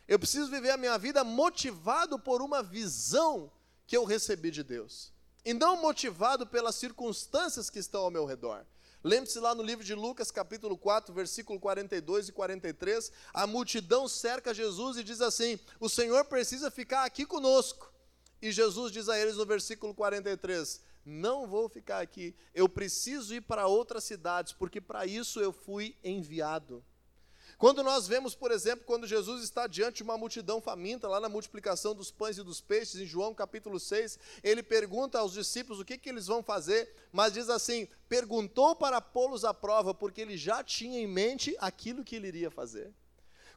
Eu 0.07 0.17
preciso 0.19 0.49
viver 0.49 0.71
a 0.71 0.77
minha 0.77 0.97
vida 0.97 1.23
motivado 1.23 2.17
por 2.17 2.41
uma 2.41 2.63
visão 2.63 3.51
que 3.85 3.95
eu 3.95 4.03
recebi 4.03 4.51
de 4.51 4.63
Deus 4.63 5.11
e 5.43 5.53
não 5.53 5.81
motivado 5.81 6.45
pelas 6.45 6.75
circunstâncias 6.75 7.69
que 7.69 7.79
estão 7.79 8.01
ao 8.01 8.11
meu 8.11 8.25
redor. 8.25 8.65
Lembre-se 9.01 9.39
lá 9.39 9.55
no 9.55 9.63
livro 9.63 9.85
de 9.85 9.95
Lucas, 9.95 10.29
capítulo 10.29 10.77
4, 10.77 11.13
versículo 11.13 11.57
42 11.59 12.27
e 12.27 12.31
43, 12.33 13.11
a 13.33 13.47
multidão 13.47 14.07
cerca 14.09 14.53
Jesus 14.53 14.97
e 14.97 15.03
diz 15.03 15.21
assim: 15.21 15.57
O 15.79 15.87
Senhor 15.87 16.25
precisa 16.25 16.69
ficar 16.69 17.05
aqui 17.05 17.25
conosco. 17.25 17.89
E 18.41 18.51
Jesus 18.51 18.91
diz 18.91 19.09
a 19.09 19.17
eles 19.17 19.37
no 19.37 19.45
versículo 19.45 19.93
43: 19.93 20.81
Não 21.05 21.47
vou 21.47 21.67
ficar 21.67 21.99
aqui, 21.99 22.35
eu 22.53 22.69
preciso 22.69 23.33
ir 23.33 23.41
para 23.41 23.67
outras 23.67 24.03
cidades, 24.03 24.53
porque 24.53 24.79
para 24.79 25.05
isso 25.05 25.39
eu 25.39 25.51
fui 25.51 25.95
enviado. 26.03 26.83
Quando 27.57 27.81
nós 27.81 28.07
vemos, 28.07 28.35
por 28.35 28.51
exemplo, 28.51 28.85
quando 28.85 29.07
Jesus 29.07 29.43
está 29.43 29.65
diante 29.65 29.97
de 29.97 30.03
uma 30.03 30.17
multidão 30.17 30.61
faminta, 30.61 31.07
lá 31.07 31.19
na 31.19 31.27
multiplicação 31.27 31.95
dos 31.95 32.11
pães 32.11 32.37
e 32.37 32.43
dos 32.43 32.61
peixes, 32.61 33.01
em 33.01 33.05
João 33.05 33.33
capítulo 33.33 33.79
6, 33.79 34.19
ele 34.43 34.61
pergunta 34.61 35.17
aos 35.17 35.33
discípulos 35.33 35.79
o 35.79 35.85
que, 35.85 35.97
que 35.97 36.07
eles 36.07 36.27
vão 36.27 36.43
fazer, 36.43 36.87
mas 37.11 37.33
diz 37.33 37.49
assim: 37.49 37.87
perguntou 38.07 38.75
para 38.75 39.01
pô-los 39.01 39.43
à 39.43 39.55
prova, 39.55 39.91
porque 39.91 40.21
ele 40.21 40.37
já 40.37 40.63
tinha 40.63 40.99
em 40.99 41.07
mente 41.07 41.55
aquilo 41.59 42.03
que 42.03 42.15
ele 42.15 42.27
iria 42.27 42.51
fazer. 42.51 42.93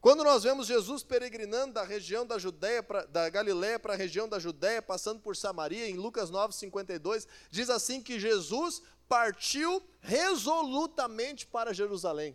Quando 0.01 0.25
nós 0.25 0.45
vemos 0.45 0.67
Jesus 0.67 1.03
peregrinando 1.03 1.75
da 1.75 1.83
região 1.83 2.27
da 2.27 2.39
Judéia, 2.39 2.83
pra, 2.83 3.05
da 3.05 3.29
Galiléia 3.29 3.79
para 3.79 3.93
a 3.93 3.97
região 3.97 4.27
da 4.27 4.39
Judéia, 4.39 4.81
passando 4.81 5.21
por 5.21 5.37
Samaria, 5.37 5.89
em 5.89 5.97
Lucas 5.97 6.31
9, 6.31 6.55
52, 6.55 7.29
diz 7.51 7.69
assim 7.69 8.01
que 8.01 8.19
Jesus 8.19 8.81
partiu 9.07 9.83
resolutamente 10.01 11.47
para 11.47 11.75
Jerusalém. 11.75 12.35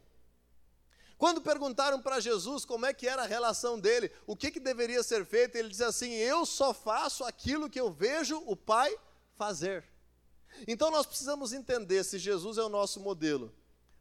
Quando 1.17 1.41
perguntaram 1.41 2.01
para 2.01 2.19
Jesus 2.19 2.65
como 2.65 2.85
é 2.85 2.93
que 2.93 3.07
era 3.07 3.23
a 3.23 3.27
relação 3.27 3.79
dele, 3.79 4.11
o 4.27 4.35
que, 4.35 4.51
que 4.51 4.59
deveria 4.59 5.01
ser 5.01 5.25
feito, 5.25 5.55
ele 5.55 5.69
diz 5.69 5.81
assim: 5.81 6.11
Eu 6.11 6.45
só 6.45 6.73
faço 6.73 7.23
aquilo 7.23 7.69
que 7.69 7.79
eu 7.79 7.89
vejo 7.89 8.43
o 8.45 8.55
Pai 8.55 8.95
fazer. 9.35 9.83
Então 10.67 10.91
nós 10.91 11.05
precisamos 11.05 11.53
entender 11.53 12.03
se 12.03 12.19
Jesus 12.19 12.57
é 12.57 12.63
o 12.63 12.69
nosso 12.69 12.99
modelo. 12.99 13.51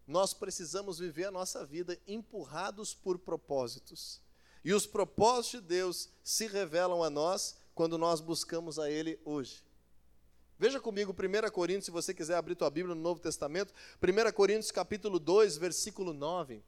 Nós 0.06 0.34
precisamos 0.34 0.98
viver 0.98 1.24
a 1.24 1.30
nossa 1.30 1.64
vida 1.64 1.98
empurrados 2.06 2.94
por 2.94 3.18
propósitos. 3.18 4.20
E 4.64 4.72
os 4.72 4.86
propósitos 4.86 5.60
de 5.60 5.66
Deus 5.66 6.08
se 6.22 6.46
revelam 6.46 7.02
a 7.02 7.10
nós 7.10 7.56
quando 7.74 7.98
nós 7.98 8.20
buscamos 8.20 8.78
a 8.78 8.90
Ele 8.90 9.18
hoje. 9.24 9.64
Veja 10.58 10.78
comigo 10.78 11.12
1 11.12 11.50
Coríntios, 11.50 11.86
se 11.86 11.90
você 11.90 12.14
quiser 12.14 12.36
abrir 12.36 12.54
tua 12.54 12.70
Bíblia 12.70 12.94
no 12.94 13.00
Novo 13.00 13.20
Testamento, 13.20 13.74
1 14.00 14.32
Coríntios 14.32 14.70
capítulo 14.70 15.18
2, 15.18 15.56
versículo 15.56 16.12
9. 16.12 16.62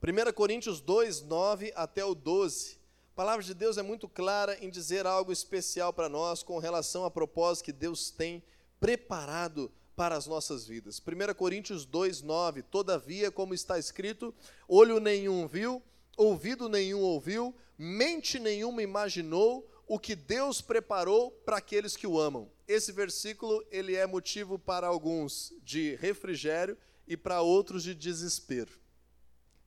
1 0.00 0.32
Coríntios 0.32 0.80
2, 0.80 1.22
9 1.22 1.72
até 1.74 2.04
o 2.04 2.14
12. 2.14 2.78
A 3.12 3.16
palavra 3.16 3.44
de 3.44 3.52
Deus 3.52 3.78
é 3.78 3.82
muito 3.82 4.08
clara 4.08 4.56
em 4.64 4.70
dizer 4.70 5.06
algo 5.06 5.32
especial 5.32 5.92
para 5.92 6.08
nós 6.08 6.44
com 6.44 6.58
relação 6.58 7.04
a 7.04 7.10
propósito 7.10 7.64
que 7.64 7.72
Deus 7.72 8.10
tem 8.10 8.42
preparado 8.78 9.72
para 9.98 10.16
as 10.16 10.28
nossas 10.28 10.64
vidas. 10.64 11.00
1 11.00 11.34
Coríntios 11.34 11.84
2, 11.84 12.22
9. 12.22 12.62
Todavia, 12.62 13.32
como 13.32 13.52
está 13.52 13.80
escrito, 13.80 14.32
olho 14.68 15.00
nenhum 15.00 15.48
viu, 15.48 15.82
ouvido 16.16 16.68
nenhum 16.68 17.00
ouviu, 17.00 17.52
mente 17.76 18.38
nenhuma 18.38 18.80
imaginou 18.80 19.68
o 19.88 19.98
que 19.98 20.14
Deus 20.14 20.60
preparou 20.60 21.32
para 21.44 21.56
aqueles 21.56 21.96
que 21.96 22.06
o 22.06 22.20
amam. 22.20 22.48
Esse 22.68 22.92
versículo 22.92 23.66
ele 23.72 23.96
é 23.96 24.06
motivo 24.06 24.56
para 24.56 24.86
alguns 24.86 25.52
de 25.64 25.96
refrigério 25.96 26.78
e 27.04 27.16
para 27.16 27.40
outros 27.40 27.82
de 27.82 27.92
desespero. 27.92 28.70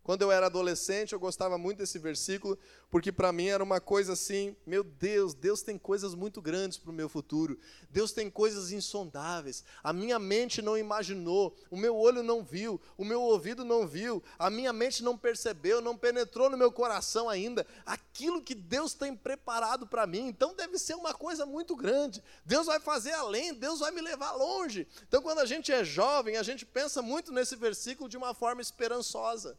Quando 0.03 0.23
eu 0.23 0.31
era 0.31 0.47
adolescente, 0.47 1.13
eu 1.13 1.19
gostava 1.19 1.59
muito 1.59 1.77
desse 1.77 1.99
versículo, 1.99 2.57
porque 2.89 3.11
para 3.11 3.31
mim 3.31 3.47
era 3.47 3.63
uma 3.63 3.79
coisa 3.79 4.13
assim: 4.13 4.55
meu 4.65 4.83
Deus, 4.83 5.35
Deus 5.35 5.61
tem 5.61 5.77
coisas 5.77 6.15
muito 6.15 6.41
grandes 6.41 6.77
para 6.77 6.89
o 6.89 6.93
meu 6.93 7.07
futuro, 7.07 7.57
Deus 7.89 8.11
tem 8.11 8.29
coisas 8.29 8.71
insondáveis. 8.71 9.63
A 9.83 9.93
minha 9.93 10.17
mente 10.17 10.59
não 10.59 10.75
imaginou, 10.75 11.55
o 11.69 11.77
meu 11.77 11.95
olho 11.95 12.23
não 12.23 12.43
viu, 12.43 12.81
o 12.97 13.05
meu 13.05 13.21
ouvido 13.21 13.63
não 13.63 13.85
viu, 13.85 14.23
a 14.39 14.49
minha 14.49 14.73
mente 14.73 15.03
não 15.03 15.15
percebeu, 15.15 15.81
não 15.81 15.95
penetrou 15.95 16.49
no 16.49 16.57
meu 16.57 16.71
coração 16.71 17.29
ainda 17.29 17.65
aquilo 17.85 18.41
que 18.41 18.55
Deus 18.55 18.95
tem 18.95 19.15
preparado 19.15 19.85
para 19.85 20.07
mim. 20.07 20.27
Então 20.27 20.55
deve 20.55 20.79
ser 20.79 20.95
uma 20.95 21.13
coisa 21.13 21.45
muito 21.45 21.75
grande. 21.75 22.23
Deus 22.43 22.65
vai 22.65 22.79
fazer 22.79 23.11
além, 23.11 23.53
Deus 23.53 23.79
vai 23.79 23.91
me 23.91 24.01
levar 24.01 24.31
longe. 24.31 24.87
Então, 25.07 25.21
quando 25.21 25.39
a 25.39 25.45
gente 25.45 25.71
é 25.71 25.83
jovem, 25.83 26.37
a 26.37 26.43
gente 26.43 26.65
pensa 26.65 27.01
muito 27.01 27.31
nesse 27.31 27.55
versículo 27.55 28.09
de 28.09 28.17
uma 28.17 28.33
forma 28.33 28.61
esperançosa. 28.61 29.57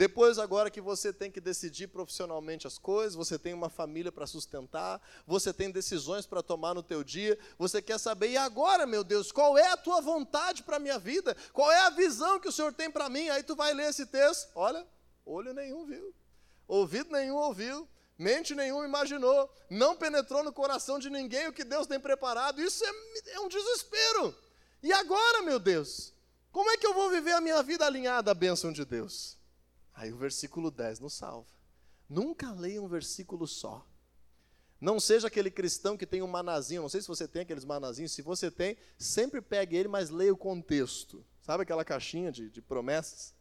Depois, 0.00 0.38
agora 0.38 0.70
que 0.70 0.80
você 0.80 1.12
tem 1.12 1.30
que 1.30 1.42
decidir 1.42 1.88
profissionalmente 1.88 2.66
as 2.66 2.78
coisas, 2.78 3.14
você 3.14 3.38
tem 3.38 3.52
uma 3.52 3.68
família 3.68 4.10
para 4.10 4.26
sustentar, 4.26 4.98
você 5.26 5.52
tem 5.52 5.70
decisões 5.70 6.24
para 6.24 6.42
tomar 6.42 6.72
no 6.72 6.82
teu 6.82 7.04
dia, 7.04 7.38
você 7.58 7.82
quer 7.82 7.98
saber, 7.98 8.30
e 8.30 8.36
agora, 8.38 8.86
meu 8.86 9.04
Deus, 9.04 9.30
qual 9.30 9.58
é 9.58 9.66
a 9.66 9.76
tua 9.76 10.00
vontade 10.00 10.62
para 10.62 10.76
a 10.76 10.78
minha 10.78 10.98
vida? 10.98 11.36
Qual 11.52 11.70
é 11.70 11.80
a 11.80 11.90
visão 11.90 12.40
que 12.40 12.48
o 12.48 12.52
Senhor 12.52 12.72
tem 12.72 12.90
para 12.90 13.10
mim? 13.10 13.28
Aí 13.28 13.42
tu 13.42 13.54
vai 13.54 13.74
ler 13.74 13.90
esse 13.90 14.06
texto, 14.06 14.48
olha, 14.54 14.86
olho 15.22 15.52
nenhum 15.52 15.84
viu, 15.84 16.14
ouvido 16.66 17.12
nenhum 17.12 17.36
ouviu, 17.36 17.86
mente 18.16 18.54
nenhum 18.54 18.82
imaginou, 18.82 19.54
não 19.68 19.94
penetrou 19.94 20.42
no 20.42 20.50
coração 20.50 20.98
de 20.98 21.10
ninguém 21.10 21.46
o 21.46 21.52
que 21.52 21.62
Deus 21.62 21.86
tem 21.86 22.00
preparado, 22.00 22.62
isso 22.62 22.82
é, 22.86 23.34
é 23.34 23.40
um 23.40 23.48
desespero. 23.48 24.34
E 24.82 24.94
agora, 24.94 25.42
meu 25.42 25.58
Deus, 25.58 26.14
como 26.50 26.70
é 26.70 26.78
que 26.78 26.86
eu 26.86 26.94
vou 26.94 27.10
viver 27.10 27.32
a 27.32 27.40
minha 27.42 27.62
vida 27.62 27.84
alinhada 27.84 28.30
à 28.30 28.34
bênção 28.34 28.72
de 28.72 28.86
Deus? 28.86 29.38
Aí 29.94 30.12
o 30.12 30.16
versículo 30.16 30.70
10 30.70 31.00
nos 31.00 31.14
salva. 31.14 31.48
Nunca 32.08 32.50
leia 32.52 32.82
um 32.82 32.88
versículo 32.88 33.46
só. 33.46 33.86
Não 34.80 34.98
seja 34.98 35.28
aquele 35.28 35.50
cristão 35.50 35.96
que 35.96 36.06
tem 36.06 36.22
um 36.22 36.26
manazinho. 36.26 36.82
Não 36.82 36.88
sei 36.88 37.02
se 37.02 37.08
você 37.08 37.28
tem 37.28 37.42
aqueles 37.42 37.64
manazinhos. 37.64 38.12
Se 38.12 38.22
você 38.22 38.50
tem, 38.50 38.76
sempre 38.98 39.40
pegue 39.42 39.76
ele, 39.76 39.88
mas 39.88 40.10
leia 40.10 40.32
o 40.32 40.36
contexto. 40.36 41.24
Sabe 41.42 41.62
aquela 41.62 41.84
caixinha 41.84 42.32
de, 42.32 42.48
de 42.48 42.62
promessas? 42.62 43.34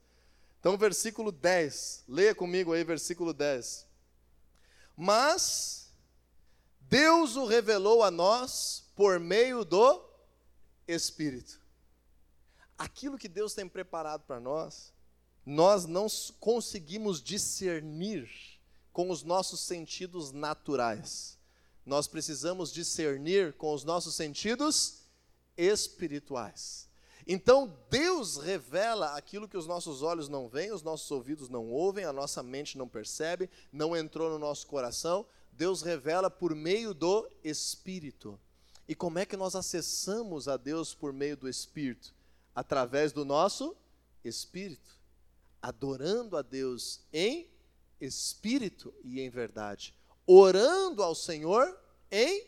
Então, 0.59 0.77
versículo 0.77 1.31
10. 1.31 2.03
Leia 2.07 2.35
comigo 2.35 2.73
aí, 2.73 2.83
versículo 2.83 3.33
10. 3.33 3.87
Mas 4.97 5.93
Deus 6.81 7.37
o 7.37 7.45
revelou 7.45 8.03
a 8.03 8.11
nós 8.11 8.91
por 8.95 9.19
meio 9.19 9.63
do 9.63 10.03
Espírito. 10.85 11.61
Aquilo 12.77 13.17
que 13.17 13.29
Deus 13.29 13.53
tem 13.53 13.67
preparado 13.67 14.23
para 14.23 14.39
nós 14.39 14.93
nós 15.49 15.87
não 15.87 16.05
conseguimos 16.39 17.19
discernir 17.23 18.29
com 18.93 19.09
os 19.09 19.23
nossos 19.23 19.61
sentidos 19.61 20.31
naturais. 20.31 21.39
Nós 21.83 22.07
precisamos 22.07 22.71
discernir 22.71 23.53
com 23.53 23.73
os 23.73 23.83
nossos 23.83 24.13
sentidos 24.13 24.99
espirituais. 25.57 26.87
Então, 27.25 27.75
Deus 27.89 28.37
revela 28.37 29.15
aquilo 29.15 29.47
que 29.47 29.57
os 29.57 29.65
nossos 29.65 30.03
olhos 30.03 30.29
não 30.29 30.47
veem, 30.47 30.71
os 30.71 30.83
nossos 30.83 31.09
ouvidos 31.09 31.49
não 31.49 31.71
ouvem, 31.71 32.05
a 32.05 32.13
nossa 32.13 32.43
mente 32.43 32.77
não 32.77 32.87
percebe, 32.87 33.49
não 33.71 33.97
entrou 33.97 34.29
no 34.29 34.37
nosso 34.37 34.67
coração. 34.67 35.25
Deus 35.51 35.81
revela 35.81 36.29
por 36.29 36.53
meio 36.53 36.93
do 36.93 37.27
Espírito. 37.43 38.39
E 38.87 38.93
como 38.93 39.17
é 39.17 39.25
que 39.25 39.35
nós 39.35 39.55
acessamos 39.55 40.47
a 40.47 40.57
Deus 40.57 40.93
por 40.93 41.11
meio 41.11 41.35
do 41.35 41.49
Espírito? 41.49 42.13
Através 42.53 43.11
do 43.11 43.25
nosso 43.25 43.75
Espírito 44.23 44.98
adorando 45.61 46.37
a 46.37 46.41
Deus 46.41 47.01
em 47.11 47.49
espírito 47.99 48.93
e 49.03 49.19
em 49.19 49.29
verdade, 49.29 49.93
orando 50.25 51.03
ao 51.03 51.13
Senhor 51.13 51.77
em 52.11 52.47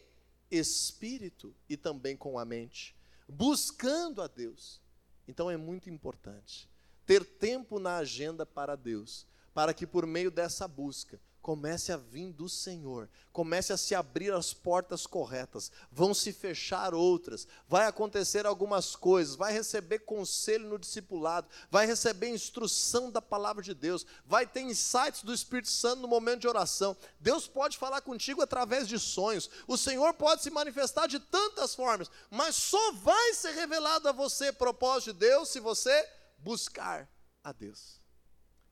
espírito 0.50 1.56
e 1.70 1.76
também 1.76 2.16
com 2.16 2.38
a 2.38 2.46
mente, 2.46 2.96
buscando 3.28 4.22
a 4.22 4.28
Deus. 4.28 4.82
Então 5.28 5.50
é 5.50 5.58
muito 5.58 5.90
importante 5.90 6.70
ter 7.06 7.26
tempo 7.26 7.80
na 7.80 7.98
agenda 7.98 8.46
para 8.46 8.76
Deus, 8.76 9.26
para 9.54 9.74
que 9.74 9.86
por 9.86 10.06
meio 10.06 10.32
dessa 10.32 10.68
busca 10.68 11.20
comece 11.42 11.92
a 11.92 11.98
vir 11.98 12.32
do 12.32 12.48
Senhor, 12.48 13.10
comece 13.34 13.74
a 13.74 13.78
se 13.78 13.96
abrir 13.96 14.32
as 14.32 14.54
portas 14.54 15.08
corretas, 15.08 15.72
vão 15.92 16.14
se 16.14 16.32
fechar 16.32 16.94
outras, 16.94 17.48
vai 17.68 17.88
acontecer 17.88 18.46
algumas 18.46 18.96
coisas, 18.96 19.36
vai 19.36 19.52
receber 19.52 20.00
conselho 20.00 20.70
no 20.70 20.78
discipulado, 20.78 21.50
vai 21.70 21.88
receber 21.88 22.30
instrução 22.30 23.10
da 23.10 23.22
palavra 23.22 23.64
de 23.64 23.74
Deus, 23.74 24.06
vai 24.26 24.46
ter 24.46 24.62
insights 24.62 25.24
do 25.24 25.34
Espírito 25.34 25.70
Santo 25.70 26.02
no 26.02 26.08
momento 26.08 26.42
de 26.42 26.48
oração. 26.48 26.96
Deus 27.20 27.48
pode 27.48 27.78
falar 27.78 28.02
contigo 28.02 28.42
através 28.42 28.88
de 28.88 29.00
sonhos, 29.00 29.50
o 29.68 29.78
Senhor 29.78 30.14
pode 30.14 30.44
se 30.44 30.52
manifestar 30.52 31.08
de 31.08 31.20
tantas 31.20 31.74
formas, 31.74 32.10
mas 32.30 32.56
só 32.56 32.92
vai 32.94 33.34
ser 33.34 33.52
revelado 33.52 34.08
a 34.08 34.12
você 34.12 34.52
propósito 34.52 35.14
de 35.14 35.20
Deus 35.20 35.50
se 35.50 35.60
você 35.60 36.08
buscar 36.38 37.10
a 37.44 37.52
Deus, 37.52 38.00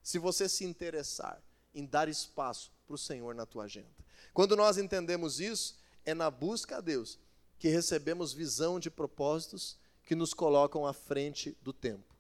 se 0.04 0.20
você 0.20 0.48
se 0.48 0.64
interessar 0.64 1.42
em 1.74 1.86
dar 1.86 2.08
espaço 2.08 2.72
para 2.86 2.96
o 2.96 2.98
Senhor 2.98 3.36
na 3.36 3.46
tua 3.46 3.66
agenda. 3.66 3.90
Quando 4.34 4.56
nós 4.56 4.78
entendemos 4.78 5.40
isso, 5.40 5.80
é 6.06 6.14
na 6.14 6.30
busca 6.30 6.78
a 6.78 6.82
Deus 6.82 7.20
que 7.58 7.68
recebemos 7.68 8.34
visão 8.34 8.80
de 8.80 8.90
propósitos 8.90 9.78
que 10.04 10.16
nos 10.16 10.34
colocam 10.34 10.88
à 10.88 10.94
frente 10.94 11.56
do 11.62 11.74
tempo. 11.74 12.16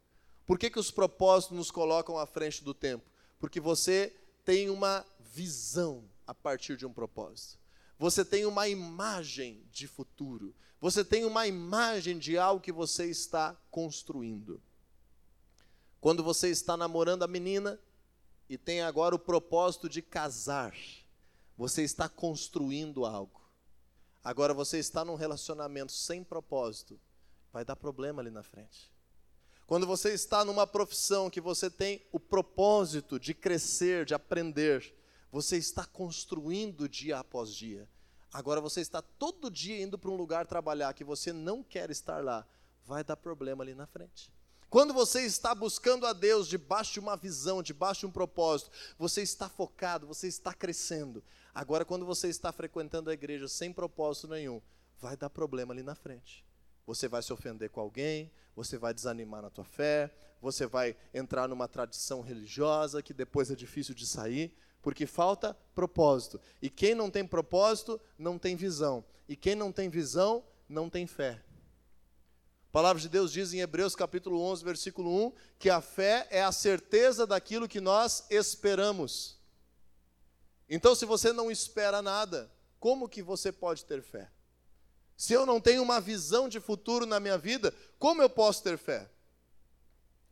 Por 0.45 0.59
que, 0.59 0.69
que 0.69 0.79
os 0.79 0.91
propósitos 0.91 1.57
nos 1.57 1.71
colocam 1.71 2.17
à 2.17 2.25
frente 2.25 2.63
do 2.63 2.73
tempo? 2.73 3.05
Porque 3.39 3.59
você 3.59 4.13
tem 4.43 4.69
uma 4.69 5.05
visão 5.19 6.03
a 6.27 6.33
partir 6.33 6.75
de 6.75 6.85
um 6.85 6.93
propósito. 6.93 7.57
Você 7.97 8.25
tem 8.25 8.45
uma 8.45 8.67
imagem 8.67 9.63
de 9.71 9.88
futuro. 9.88 10.53
Você 10.81 11.03
tem 11.03 11.25
uma 11.25 11.47
imagem 11.47 12.17
de 12.17 12.38
algo 12.38 12.62
que 12.62 12.71
você 12.71 13.09
está 13.09 13.55
construindo. 13.69 14.62
Quando 15.99 16.23
você 16.23 16.49
está 16.49 16.77
namorando 16.77 17.23
a 17.23 17.27
menina, 17.27 17.79
e 18.49 18.57
tem 18.57 18.81
agora 18.81 19.13
o 19.13 19.19
propósito 19.19 19.88
de 19.88 20.01
casar, 20.01 20.75
você 21.55 21.83
está 21.83 22.09
construindo 22.09 23.05
algo. 23.05 23.39
Agora 24.23 24.53
você 24.53 24.79
está 24.79 25.05
num 25.05 25.15
relacionamento 25.15 25.91
sem 25.91 26.23
propósito, 26.23 26.99
vai 27.53 27.63
dar 27.63 27.75
problema 27.75 28.21
ali 28.21 28.31
na 28.31 28.41
frente. 28.41 28.91
Quando 29.67 29.85
você 29.85 30.13
está 30.13 30.43
numa 30.43 30.65
profissão 30.65 31.29
que 31.29 31.39
você 31.39 31.69
tem 31.69 32.03
o 32.12 32.19
propósito 32.19 33.19
de 33.19 33.35
crescer, 33.35 34.03
de 34.03 34.15
aprender, 34.15 34.95
você 35.31 35.57
está 35.57 35.85
construindo 35.85 36.89
dia 36.89 37.19
após 37.19 37.53
dia. 37.53 37.88
Agora 38.33 38.59
você 38.59 38.81
está 38.81 38.99
todo 38.99 39.51
dia 39.51 39.79
indo 39.79 39.97
para 39.97 40.09
um 40.09 40.15
lugar 40.15 40.47
trabalhar 40.47 40.93
que 40.93 41.03
você 41.03 41.31
não 41.31 41.62
quer 41.62 41.91
estar 41.91 42.23
lá, 42.23 42.47
vai 42.83 43.03
dar 43.03 43.15
problema 43.15 43.63
ali 43.63 43.75
na 43.75 43.85
frente. 43.85 44.31
Quando 44.69 44.93
você 44.93 45.21
está 45.21 45.55
buscando 45.55 46.05
a 46.05 46.13
Deus 46.13 46.47
debaixo 46.47 46.93
de 46.93 46.99
uma 46.99 47.17
visão, 47.17 47.63
debaixo 47.63 48.01
de 48.01 48.05
um 48.05 48.12
propósito, 48.12 48.69
você 48.99 49.23
está 49.23 49.49
focado, 49.49 50.05
você 50.05 50.27
está 50.27 50.53
crescendo. 50.53 51.23
Agora, 51.55 51.84
quando 51.84 52.05
você 52.05 52.27
está 52.27 52.51
frequentando 52.51 53.10
a 53.10 53.13
igreja 53.13 53.47
sem 53.47 53.73
propósito 53.73 54.27
nenhum, 54.27 54.62
vai 54.99 55.17
dar 55.17 55.29
problema 55.29 55.73
ali 55.73 55.82
na 55.82 55.95
frente. 55.95 56.45
Você 56.86 57.08
vai 57.08 57.23
se 57.23 57.34
ofender 57.34 57.71
com 57.71 57.82
alguém, 57.82 58.32
você 58.55 58.77
vai 58.77 58.93
desanimar 58.93 59.41
na 59.41 59.49
tua 59.49 59.65
fé, 59.65 60.13
você 60.39 60.67
vai 60.67 60.95
entrar 61.13 61.47
numa 61.47 61.67
tradição 61.67 62.21
religiosa 62.21 63.01
que 63.01 63.13
depois 63.13 63.49
é 63.49 63.55
difícil 63.55 63.95
de 63.95 64.05
sair, 64.05 64.55
porque 64.84 65.08
falta 65.08 65.58
propósito. 65.73 66.39
E 66.62 66.69
quem 66.69 66.93
não 66.93 67.10
tem 67.10 67.25
propósito, 67.25 67.99
não 68.17 68.38
tem 68.38 68.55
visão. 68.55 69.03
E 69.27 69.36
quem 69.36 69.55
não 69.55 69.71
tem 69.71 69.89
visão, 69.89 70.43
não 70.67 70.89
tem 70.89 71.08
fé. 71.08 71.41
A 72.69 72.71
palavra 72.71 73.01
de 73.01 73.10
Deus 73.10 73.32
diz 73.32 73.51
em 73.51 73.62
Hebreus 73.62 73.95
capítulo 73.95 74.39
11, 74.43 74.63
versículo 74.63 75.27
1, 75.27 75.34
que 75.58 75.71
a 75.71 75.82
fé 75.82 76.27
é 76.29 76.43
a 76.43 76.51
certeza 76.51 77.25
daquilo 77.25 77.67
que 77.67 77.82
nós 77.82 78.25
esperamos. 78.29 79.39
Então, 80.69 80.93
se 80.93 81.03
você 81.03 81.34
não 81.34 81.49
espera 81.49 81.99
nada, 81.99 82.51
como 82.79 83.10
que 83.10 83.23
você 83.23 83.51
pode 83.51 83.84
ter 83.86 84.03
fé? 84.03 84.29
Se 85.17 85.34
eu 85.34 85.47
não 85.47 85.60
tenho 85.60 85.82
uma 85.82 85.99
visão 85.99 86.47
de 86.47 86.60
futuro 86.60 87.08
na 87.08 87.19
minha 87.19 87.39
vida, 87.39 87.73
como 87.97 88.21
eu 88.21 88.29
posso 88.29 88.62
ter 88.62 88.77
fé? 88.77 89.10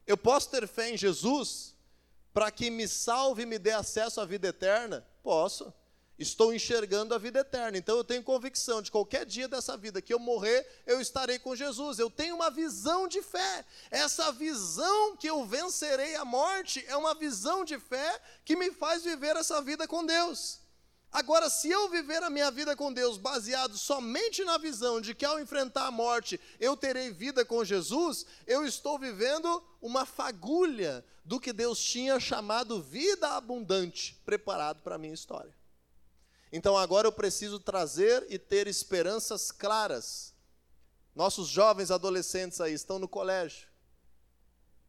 Eu 0.06 0.16
posso 0.16 0.52
ter 0.52 0.68
fé 0.68 0.92
em 0.92 0.98
Jesus 0.98 1.76
para 2.32 2.52
que 2.52 2.70
me 2.70 2.88
salve 2.88 3.42
e 3.42 3.46
me 3.48 3.58
dê 3.58 3.72
acesso 3.72 4.22
à 4.22 4.26
vida 4.26 4.48
eterna? 4.50 5.04
Posso. 5.24 5.74
Estou 6.18 6.54
enxergando 6.54 7.14
a 7.14 7.18
vida 7.18 7.40
eterna. 7.40 7.78
Então 7.78 7.96
eu 7.96 8.04
tenho 8.04 8.24
convicção 8.24 8.82
de 8.82 8.90
qualquer 8.92 9.26
dia 9.26 9.48
dessa 9.48 9.78
vida 9.78 10.02
que 10.02 10.14
eu 10.14 10.20
morrer, 10.20 10.66
eu 10.86 11.00
estarei 11.00 11.38
com 11.38 11.56
Jesus. 11.56 12.00
Eu 12.00 12.10
tenho 12.10 12.36
uma 12.36 12.50
visão 12.50 13.08
de 13.08 13.22
fé. 13.22 13.66
Essa 13.92 14.32
visão 14.32 15.16
que 15.16 15.30
eu 15.30 15.46
vencerei 15.46 16.16
a 16.16 16.26
morte 16.26 16.84
é 16.88 16.96
uma 16.98 17.14
visão 17.14 17.64
de 17.64 17.80
fé 17.80 18.20
que 18.44 18.56
me 18.56 18.72
faz 18.72 19.04
viver 19.04 19.36
essa 19.36 19.62
vida 19.62 19.88
com 19.88 20.06
Deus. 20.06 20.60
Agora, 21.12 21.50
se 21.50 21.70
eu 21.70 21.90
viver 21.90 22.22
a 22.22 22.30
minha 22.30 22.52
vida 22.52 22.76
com 22.76 22.92
Deus 22.92 23.18
baseado 23.18 23.78
somente 23.78 24.44
na 24.44 24.58
visão 24.58 25.00
de 25.00 25.16
que 25.16 25.26
ao 25.26 25.40
enfrentar 25.40 25.88
a 25.88 25.92
morte 25.92 26.40
eu 26.60 26.76
terei 26.76 27.12
vida 27.12 27.46
com 27.46 27.64
Jesus, 27.64 28.26
eu 28.46 28.66
estou 28.66 29.00
vivendo 29.00 29.64
uma 29.82 30.06
fagulha 30.06 31.04
do 31.24 31.40
que 31.40 31.54
Deus 31.54 31.80
tinha 31.80 32.20
chamado 32.20 32.82
vida 32.82 33.30
abundante 33.30 34.20
preparado 34.26 34.82
para 34.82 34.96
a 34.96 34.98
minha 34.98 35.14
história. 35.14 35.57
Então 36.52 36.78
agora 36.78 37.08
eu 37.08 37.12
preciso 37.12 37.60
trazer 37.60 38.26
e 38.30 38.40
ter 38.40 38.68
esperanças 38.68 39.52
claras. 39.52 40.34
Nossos 41.16 41.48
jovens 41.48 41.92
adolescentes 41.92 42.62
aí 42.62 42.74
estão 42.74 43.00
no 43.00 43.08
colégio. 43.08 43.68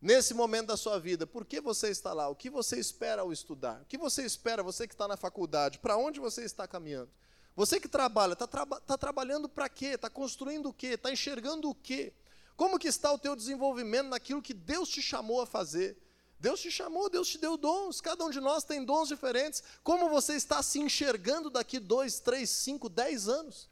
Nesse 0.01 0.33
momento 0.33 0.69
da 0.69 0.77
sua 0.77 1.01
vida, 1.01 1.27
por 1.27 1.45
que 1.45 1.61
você 1.61 1.89
está 1.89 2.13
lá? 2.13 2.29
O 2.29 2.37
que 2.37 2.49
você 2.49 2.79
espera 2.79 3.23
ao 3.23 3.33
estudar? 3.33 3.83
O 3.83 3.85
que 3.87 3.99
você 3.99 4.23
espera, 4.23 4.63
você 4.63 4.87
que 4.87 4.95
está 4.95 5.09
na 5.09 5.17
faculdade? 5.17 5.79
Para 5.81 5.97
onde 5.97 6.21
você 6.21 6.45
está 6.45 6.69
caminhando? 6.69 7.11
Você 7.57 7.81
que 7.81 7.89
trabalha, 7.89 8.35
está 8.35 8.47
tá 8.47 8.97
trabalhando 8.97 9.49
para 9.49 9.69
quê? 9.69 9.87
Está 9.87 10.09
construindo 10.09 10.69
o 10.69 10.73
quê? 10.73 10.89
Está 10.89 11.11
enxergando 11.11 11.69
o 11.69 11.75
quê? 11.75 12.13
Como 12.57 12.79
que 12.79 12.87
está 12.87 13.13
o 13.13 13.19
teu 13.19 13.35
desenvolvimento 13.35 14.09
naquilo 14.09 14.41
que 14.41 14.55
Deus 14.55 14.89
te 14.89 15.03
chamou 15.03 15.41
a 15.41 15.47
fazer? 15.47 15.99
Deus 16.41 16.61
te 16.61 16.71
chamou, 16.71 17.11
Deus 17.11 17.29
te 17.29 17.39
deu 17.39 17.57
dons, 17.57 18.01
cada 18.01 18.25
um 18.25 18.31
de 18.31 18.41
nós 18.41 18.63
tem 18.63 18.85
dons 18.85 19.09
diferentes. 19.09 19.63
Como 19.83 20.09
você 20.09 20.35
está 20.35 20.63
se 20.63 20.79
enxergando 20.79 21.51
daqui 21.51 21.81
dois, 21.81 22.21
três, 22.21 22.49
cinco, 22.51 22.89
dez 22.89 23.29
anos? 23.29 23.69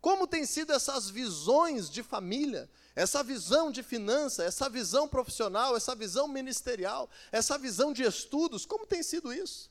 Como 0.00 0.26
tem 0.26 0.46
sido 0.46 0.72
essas 0.72 1.10
visões 1.10 1.90
de 1.90 2.02
família, 2.02 2.70
essa 2.94 3.22
visão 3.22 3.70
de 3.70 3.82
finança, 3.82 4.42
essa 4.42 4.68
visão 4.70 5.06
profissional, 5.06 5.76
essa 5.76 5.94
visão 5.94 6.26
ministerial, 6.26 7.10
essa 7.30 7.58
visão 7.58 7.92
de 7.92 8.04
estudos, 8.04 8.64
como 8.64 8.86
tem 8.86 9.02
sido 9.02 9.32
isso? 9.32 9.70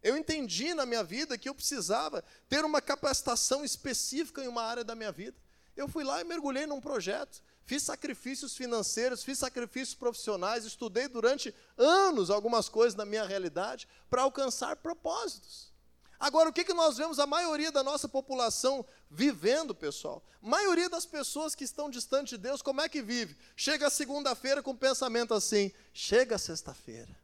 Eu 0.00 0.16
entendi 0.16 0.74
na 0.74 0.86
minha 0.86 1.02
vida 1.02 1.36
que 1.36 1.48
eu 1.48 1.54
precisava 1.54 2.22
ter 2.48 2.64
uma 2.64 2.80
capacitação 2.80 3.64
específica 3.64 4.44
em 4.44 4.48
uma 4.48 4.62
área 4.62 4.84
da 4.84 4.94
minha 4.94 5.10
vida. 5.10 5.36
Eu 5.76 5.88
fui 5.88 6.04
lá 6.04 6.20
e 6.20 6.24
mergulhei 6.24 6.66
num 6.66 6.80
projeto 6.80 7.42
fiz 7.68 7.82
sacrifícios 7.82 8.56
financeiros, 8.56 9.22
fiz 9.22 9.38
sacrifícios 9.38 9.94
profissionais, 9.94 10.64
estudei 10.64 11.06
durante 11.06 11.54
anos 11.76 12.30
algumas 12.30 12.66
coisas 12.66 12.94
na 12.94 13.04
minha 13.04 13.26
realidade 13.26 13.86
para 14.08 14.22
alcançar 14.22 14.76
propósitos. 14.76 15.70
Agora, 16.18 16.48
o 16.48 16.52
que, 16.52 16.64
que 16.64 16.72
nós 16.72 16.96
vemos 16.96 17.18
a 17.18 17.26
maioria 17.26 17.70
da 17.70 17.84
nossa 17.84 18.08
população 18.08 18.84
vivendo, 19.10 19.74
pessoal? 19.74 20.24
A 20.42 20.48
maioria 20.48 20.88
das 20.88 21.04
pessoas 21.04 21.54
que 21.54 21.62
estão 21.62 21.90
distante 21.90 22.30
de 22.30 22.38
Deus, 22.38 22.62
como 22.62 22.80
é 22.80 22.88
que 22.88 23.02
vive? 23.02 23.36
Chega 23.54 23.90
segunda-feira 23.90 24.62
com 24.62 24.70
o 24.70 24.76
pensamento 24.76 25.34
assim: 25.34 25.70
chega 25.92 26.38
sexta-feira. 26.38 27.14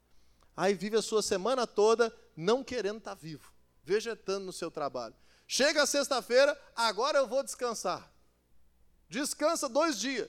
Aí 0.55 0.75
vive 0.75 0.99
a 0.99 1.03
sua 1.03 1.23
semana 1.23 1.67
toda 1.67 2.15
não 2.37 2.63
querendo 2.63 2.99
estar 2.99 3.17
tá 3.17 3.21
vivo, 3.21 3.51
vegetando 3.83 4.45
no 4.45 4.53
seu 4.53 4.71
trabalho. 4.71 5.15
Chega 5.49 5.87
sexta-feira, 5.87 6.57
agora 6.77 7.19
eu 7.19 7.27
vou 7.27 7.43
descansar. 7.43 8.14
Descansa 9.09 9.69
dois 9.69 9.99
dias. 9.99 10.29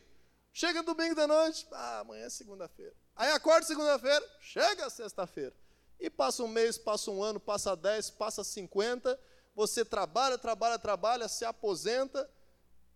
Chega 0.53 0.81
domingo 0.83 1.15
de 1.15 1.27
noite, 1.27 1.67
ah, 1.71 1.99
amanhã 1.99 2.25
é 2.25 2.29
segunda-feira. 2.29 2.95
Aí 3.15 3.29
acorda 3.31 3.65
segunda-feira, 3.65 4.25
chega 4.39 4.89
sexta-feira. 4.89 5.53
E 5.99 6.09
passa 6.09 6.43
um 6.43 6.47
mês, 6.47 6.77
passa 6.77 7.11
um 7.11 7.21
ano, 7.21 7.39
passa 7.39 7.75
dez, 7.75 8.09
passa 8.09 8.43
cinquenta. 8.43 9.19
Você 9.55 9.83
trabalha, 9.83 10.37
trabalha, 10.37 10.77
trabalha, 10.77 11.27
se 11.27 11.45
aposenta. 11.45 12.29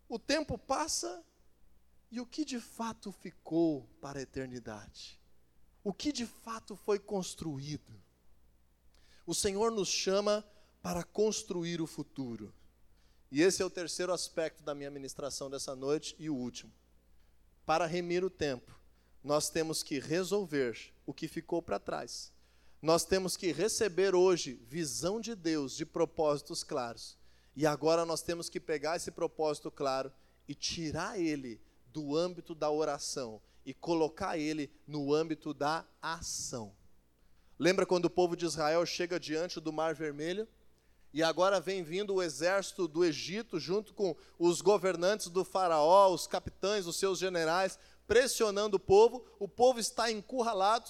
O 0.08 0.18
tempo 0.20 0.58
passa 0.58 1.24
e 2.12 2.20
o 2.20 2.26
que 2.26 2.44
de 2.44 2.60
fato 2.60 3.12
ficou 3.12 3.88
para 4.02 4.20
a 4.20 4.22
eternidade? 4.22 5.20
O 5.84 5.94
que 5.94 6.12
de 6.12 6.26
fato 6.26 6.76
foi 6.76 7.00
construído? 7.00 7.94
O 9.26 9.34
Senhor 9.36 9.72
nos 9.72 9.88
chama 9.88 10.44
para 10.82 11.04
construir 11.04 11.82
o 11.82 11.88
futuro. 11.88 12.54
E 13.32 13.42
esse 13.42 13.62
é 13.62 13.66
o 13.66 13.70
terceiro 13.70 14.12
aspecto 14.12 14.64
da 14.64 14.74
minha 14.74 14.90
ministração 14.90 15.50
dessa 15.50 15.76
noite 15.76 16.16
e 16.18 16.30
o 16.30 16.36
último. 16.36 16.72
Para 17.66 17.86
remir 17.86 18.24
o 18.24 18.30
tempo, 18.30 18.76
nós 19.24 19.50
temos 19.50 19.84
que 19.84 20.00
resolver 20.00 20.78
o 21.06 21.14
que 21.14 21.28
ficou 21.28 21.62
para 21.62 21.80
trás. 21.80 22.32
Nós 22.82 23.06
temos 23.06 23.36
que 23.36 23.52
receber 23.52 24.16
hoje 24.16 24.60
visão 24.68 25.20
de 25.20 25.36
Deus, 25.36 25.76
de 25.76 25.86
propósitos 25.86 26.64
claros. 26.64 27.18
E 27.56 27.68
agora 27.68 28.06
nós 28.06 28.22
temos 28.22 28.50
que 28.50 28.60
pegar 28.60 28.96
esse 28.96 29.12
propósito 29.12 29.70
claro 29.70 30.12
e 30.48 30.56
tirar 30.56 31.20
ele 31.20 31.62
do 31.88 32.16
âmbito 32.16 32.56
da 32.56 32.72
oração 32.72 33.42
e 33.66 33.74
colocar 33.74 34.38
ele 34.38 34.72
no 34.88 35.14
âmbito 35.14 35.54
da 35.54 35.86
ação. 36.02 36.74
Lembra 37.60 37.86
quando 37.86 38.06
o 38.06 38.10
povo 38.10 38.36
de 38.36 38.46
Israel 38.46 38.86
chega 38.86 39.20
diante 39.20 39.60
do 39.60 39.74
Mar 39.74 39.94
Vermelho? 39.94 40.48
E 41.12 41.24
agora 41.24 41.60
vem 41.60 41.84
vindo 41.84 42.14
o 42.14 42.22
exército 42.22 42.88
do 42.88 43.04
Egito, 43.04 43.60
junto 43.60 43.94
com 43.94 44.16
os 44.38 44.62
governantes 44.62 45.28
do 45.28 45.44
Faraó, 45.44 46.14
os 46.14 46.28
capitães, 46.28 46.86
os 46.86 46.98
seus 46.98 47.18
generais, 47.18 47.80
pressionando 48.08 48.78
o 48.78 48.80
povo. 48.80 49.26
O 49.40 49.48
povo 49.48 49.80
está 49.80 50.12
encurralado 50.12 50.90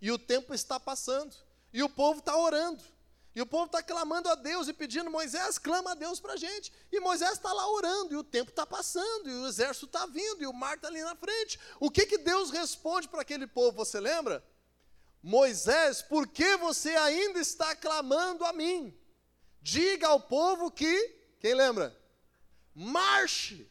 e 0.00 0.10
o 0.10 0.18
tempo 0.18 0.52
está 0.52 0.80
passando. 0.80 1.34
E 1.72 1.82
o 1.82 1.88
povo 1.88 2.18
está 2.18 2.36
orando. 2.36 2.82
E 3.34 3.40
o 3.40 3.46
povo 3.46 3.64
está 3.66 3.82
clamando 3.82 4.28
a 4.28 4.34
Deus 4.34 4.68
e 4.68 4.74
pedindo, 4.74 5.10
Moisés, 5.10 5.58
clama 5.58 5.92
a 5.92 5.94
Deus 5.94 6.20
para 6.20 6.34
a 6.34 6.36
gente. 6.36 6.70
E 6.90 7.00
Moisés 7.00 7.32
está 7.32 7.50
lá 7.50 7.66
orando, 7.70 8.12
e 8.12 8.16
o 8.16 8.24
tempo 8.24 8.50
está 8.50 8.66
passando, 8.66 9.30
e 9.30 9.32
o 9.32 9.46
exército 9.46 9.86
está 9.86 10.04
vindo, 10.04 10.42
e 10.42 10.46
o 10.46 10.52
mar 10.52 10.76
está 10.76 10.88
ali 10.88 11.02
na 11.02 11.16
frente. 11.16 11.58
O 11.80 11.90
que, 11.90 12.04
que 12.04 12.18
Deus 12.18 12.50
responde 12.50 13.08
para 13.08 13.22
aquele 13.22 13.46
povo, 13.46 13.76
você 13.76 13.98
lembra? 14.00 14.44
Moisés, 15.22 16.02
por 16.02 16.26
que 16.26 16.56
você 16.58 16.90
ainda 16.90 17.38
está 17.38 17.74
clamando 17.74 18.44
a 18.44 18.52
mim? 18.52 18.94
Diga 19.62 20.08
ao 20.08 20.18
povo 20.18 20.70
que, 20.70 21.16
quem 21.38 21.54
lembra? 21.54 21.96
Marche. 22.74 23.70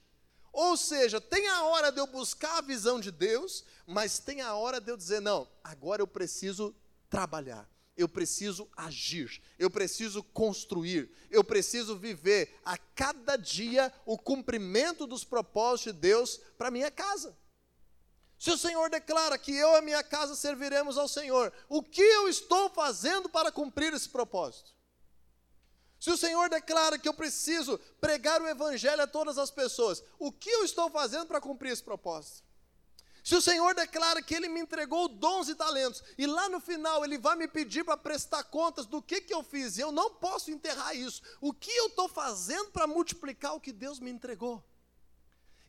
Ou 0.53 0.77
seja, 0.77 1.19
tem 1.19 1.47
a 1.49 1.63
hora 1.63 1.91
de 1.91 1.99
eu 1.99 2.07
buscar 2.07 2.57
a 2.57 2.61
visão 2.61 2.99
de 2.99 3.11
Deus, 3.11 3.63
mas 3.85 4.19
tem 4.19 4.41
a 4.41 4.55
hora 4.55 4.79
de 4.79 4.89
eu 4.89 4.97
dizer: 4.97 5.21
não, 5.21 5.47
agora 5.63 6.01
eu 6.01 6.07
preciso 6.07 6.75
trabalhar, 7.09 7.69
eu 7.95 8.07
preciso 8.07 8.69
agir, 8.75 9.41
eu 9.59 9.69
preciso 9.69 10.23
construir, 10.23 11.11
eu 11.29 11.43
preciso 11.43 11.97
viver 11.97 12.57
a 12.63 12.77
cada 12.77 13.35
dia 13.35 13.93
o 14.05 14.17
cumprimento 14.17 15.05
dos 15.05 15.23
propósitos 15.23 15.93
de 15.93 15.99
Deus 15.99 16.37
para 16.57 16.71
minha 16.71 16.91
casa. 16.91 17.37
Se 18.37 18.49
o 18.49 18.57
Senhor 18.57 18.89
declara 18.89 19.37
que 19.37 19.55
eu 19.55 19.73
e 19.73 19.77
a 19.77 19.81
minha 19.81 20.03
casa 20.03 20.35
serviremos 20.35 20.97
ao 20.97 21.07
Senhor, 21.07 21.53
o 21.69 21.83
que 21.83 22.01
eu 22.01 22.27
estou 22.27 22.69
fazendo 22.69 23.29
para 23.29 23.51
cumprir 23.51 23.93
esse 23.93 24.09
propósito? 24.09 24.73
Se 26.01 26.09
o 26.09 26.17
Senhor 26.17 26.49
declara 26.49 26.97
que 26.97 27.07
eu 27.07 27.13
preciso 27.13 27.77
pregar 27.99 28.41
o 28.41 28.47
Evangelho 28.47 29.03
a 29.03 29.05
todas 29.05 29.37
as 29.37 29.51
pessoas, 29.51 30.03
o 30.17 30.31
que 30.31 30.49
eu 30.49 30.65
estou 30.65 30.89
fazendo 30.89 31.27
para 31.27 31.39
cumprir 31.39 31.71
esse 31.71 31.83
propósito? 31.83 32.43
Se 33.23 33.35
o 33.35 33.41
Senhor 33.41 33.75
declara 33.75 34.19
que 34.19 34.33
Ele 34.33 34.49
me 34.49 34.59
entregou 34.59 35.07
dons 35.07 35.47
e 35.47 35.53
talentos, 35.53 36.03
e 36.17 36.25
lá 36.25 36.49
no 36.49 36.59
final 36.59 37.05
Ele 37.05 37.19
vai 37.19 37.35
me 37.35 37.47
pedir 37.47 37.83
para 37.83 37.95
prestar 37.95 38.45
contas 38.45 38.87
do 38.87 38.99
que, 38.99 39.21
que 39.21 39.31
eu 39.31 39.43
fiz, 39.43 39.77
e 39.77 39.81
eu 39.81 39.91
não 39.91 40.09
posso 40.15 40.49
enterrar 40.49 40.95
isso, 40.95 41.21
o 41.39 41.53
que 41.53 41.69
eu 41.69 41.85
estou 41.85 42.09
fazendo 42.09 42.71
para 42.71 42.87
multiplicar 42.87 43.53
o 43.53 43.61
que 43.61 43.71
Deus 43.71 43.99
me 43.99 44.09
entregou? 44.09 44.63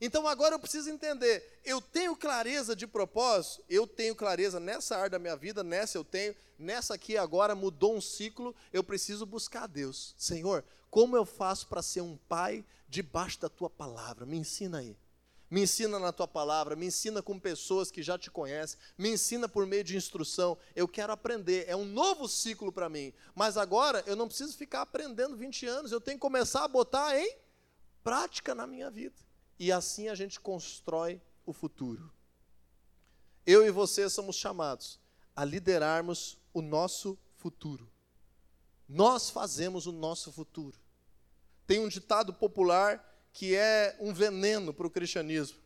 Então 0.05 0.27
agora 0.27 0.57
eu 0.57 0.59
preciso 0.59 0.91
entender, 0.91 1.61
eu 1.65 1.81
tenho 1.81 2.17
clareza 2.17 2.75
de 2.75 2.89
propósito, 2.89 3.63
eu 3.69 3.87
tenho 3.87 4.17
clareza 4.17 4.59
nessa 4.59 4.97
área 4.97 5.11
da 5.11 5.19
minha 5.21 5.37
vida, 5.37 5.63
nessa 5.63 5.97
eu 5.97 6.03
tenho, 6.03 6.35
nessa 6.59 6.95
aqui 6.95 7.17
agora 7.17 7.55
mudou 7.55 7.95
um 7.95 8.01
ciclo, 8.01 8.53
eu 8.73 8.83
preciso 8.83 9.25
buscar 9.25 9.63
a 9.63 9.67
Deus. 9.69 10.13
Senhor, 10.19 10.65
como 10.91 11.17
eu 11.17 11.25
faço 11.25 11.69
para 11.69 11.81
ser 11.83 12.01
um 12.01 12.17
pai 12.29 12.65
debaixo 12.89 13.41
da 13.43 13.49
tua 13.49 13.71
palavra? 13.71 14.27
Me 14.27 14.37
ensina 14.37 14.79
aí. 14.79 14.97
Me 15.49 15.63
ensina 15.63 16.01
na 16.01 16.11
tua 16.11 16.27
palavra, 16.27 16.75
me 16.75 16.87
ensina 16.87 17.23
com 17.23 17.39
pessoas 17.39 17.89
que 17.89 18.03
já 18.03 18.19
te 18.19 18.29
conhecem, 18.29 18.81
me 18.99 19.11
ensina 19.11 19.49
por 19.49 19.67
meio 19.67 19.85
de 19.85 19.97
instrução. 19.97 20.59
Eu 20.75 20.89
quero 20.89 21.13
aprender, 21.13 21.67
é 21.69 21.77
um 21.77 21.85
novo 21.85 22.27
ciclo 22.27 22.73
para 22.73 22.89
mim. 22.89 23.15
Mas 23.37 23.57
agora 23.57 24.03
eu 24.05 24.17
não 24.17 24.27
preciso 24.27 24.59
ficar 24.59 24.81
aprendendo 24.81 25.37
20 25.37 25.65
anos, 25.65 25.93
eu 25.93 26.01
tenho 26.01 26.17
que 26.17 26.23
começar 26.23 26.65
a 26.65 26.69
botar 26.69 27.17
em 27.17 27.37
prática 28.03 28.53
na 28.53 28.67
minha 28.67 28.91
vida 28.91 29.15
e 29.63 29.71
assim 29.71 30.09
a 30.09 30.15
gente 30.17 30.41
constrói 30.41 31.23
o 31.47 31.53
futuro. 31.53 32.13
Eu 33.47 33.65
e 33.65 33.71
você 33.71 34.11
somos 34.11 34.35
chamados 34.35 34.99
a 35.37 35.45
liderarmos 35.45 36.37
o 36.53 36.61
nosso 36.61 37.17
futuro. 37.37 37.89
Nós 38.89 39.31
fazemos 39.31 39.87
o 39.87 39.93
nosso 39.93 40.33
futuro. 40.33 40.77
Tem 41.65 41.79
um 41.79 41.87
ditado 41.87 42.35
popular 42.35 43.09
que 43.33 43.55
é 43.55 43.97
um 44.01 44.13
veneno 44.13 44.75
para 44.75 44.89
o 44.89 44.91
cristianismo, 44.91 45.61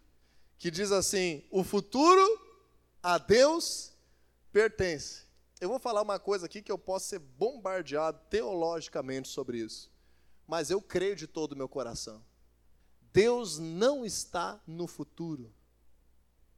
que 0.58 0.70
diz 0.70 0.92
assim: 0.92 1.42
o 1.50 1.64
futuro 1.64 2.22
a 3.02 3.16
Deus 3.16 3.94
pertence. 4.52 5.22
Eu 5.58 5.70
vou 5.70 5.78
falar 5.78 6.02
uma 6.02 6.18
coisa 6.18 6.44
aqui 6.44 6.60
que 6.60 6.70
eu 6.70 6.76
posso 6.76 7.08
ser 7.08 7.18
bombardeado 7.18 8.20
teologicamente 8.28 9.28
sobre 9.28 9.56
isso, 9.56 9.90
mas 10.46 10.68
eu 10.68 10.82
creio 10.82 11.16
de 11.16 11.26
todo 11.26 11.52
o 11.52 11.56
meu 11.56 11.66
coração. 11.66 12.22
Deus 13.16 13.58
não 13.58 14.04
está 14.04 14.60
no 14.66 14.86
futuro. 14.86 15.50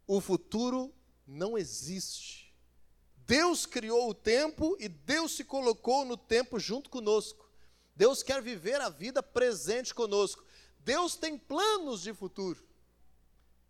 O 0.09 0.21
futuro 0.21 0.93
não 1.25 1.57
existe. 1.57 2.53
Deus 3.19 3.65
criou 3.65 4.11
o 4.11 4.15
tempo 4.15 4.77
e 4.81 4.89
Deus 4.89 5.37
se 5.37 5.45
colocou 5.45 6.05
no 6.05 6.17
tempo 6.17 6.59
junto 6.59 6.91
conosco. 6.91 7.49
Deus 7.95 8.25
quer 8.25 8.43
viver 8.43 8.81
a 8.81 8.89
vida 8.89 9.23
presente 9.23 9.95
conosco. 9.95 10.45
Deus 10.81 11.15
tem 11.15 11.39
planos 11.39 12.03
de 12.03 12.13
futuro. 12.13 12.61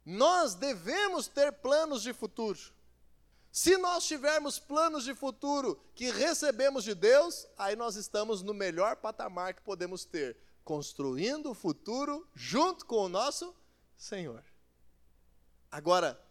Nós 0.03 0.55
devemos 0.55 1.29
ter 1.29 1.53
planos 1.53 2.01
de 2.01 2.15
futuro. 2.15 2.59
Se 3.53 3.77
nós 3.77 4.07
tivermos 4.07 4.59
planos 4.59 5.05
de 5.05 5.15
futuro 5.15 5.79
que 5.95 6.11
recebemos 6.11 6.85
de 6.85 6.95
Deus, 6.95 7.47
aí 7.59 7.77
nós 7.77 7.97
estamos 7.97 8.41
no 8.41 8.55
melhor 8.55 8.97
patamar 8.97 9.53
que 9.53 9.61
podemos 9.61 10.07
ter, 10.07 10.39
construindo 10.69 11.51
o 11.51 11.55
futuro 11.55 12.29
junto 12.35 12.85
com 12.85 12.97
o 12.97 13.09
nosso 13.09 13.55
Senhor. 13.97 14.45
Agora, 15.73 16.23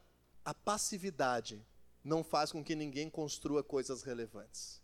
a 0.45 0.53
passividade 0.53 1.65
não 2.03 2.23
faz 2.23 2.51
com 2.51 2.63
que 2.63 2.75
ninguém 2.75 3.09
construa 3.09 3.63
coisas 3.63 4.03
relevantes. 4.03 4.79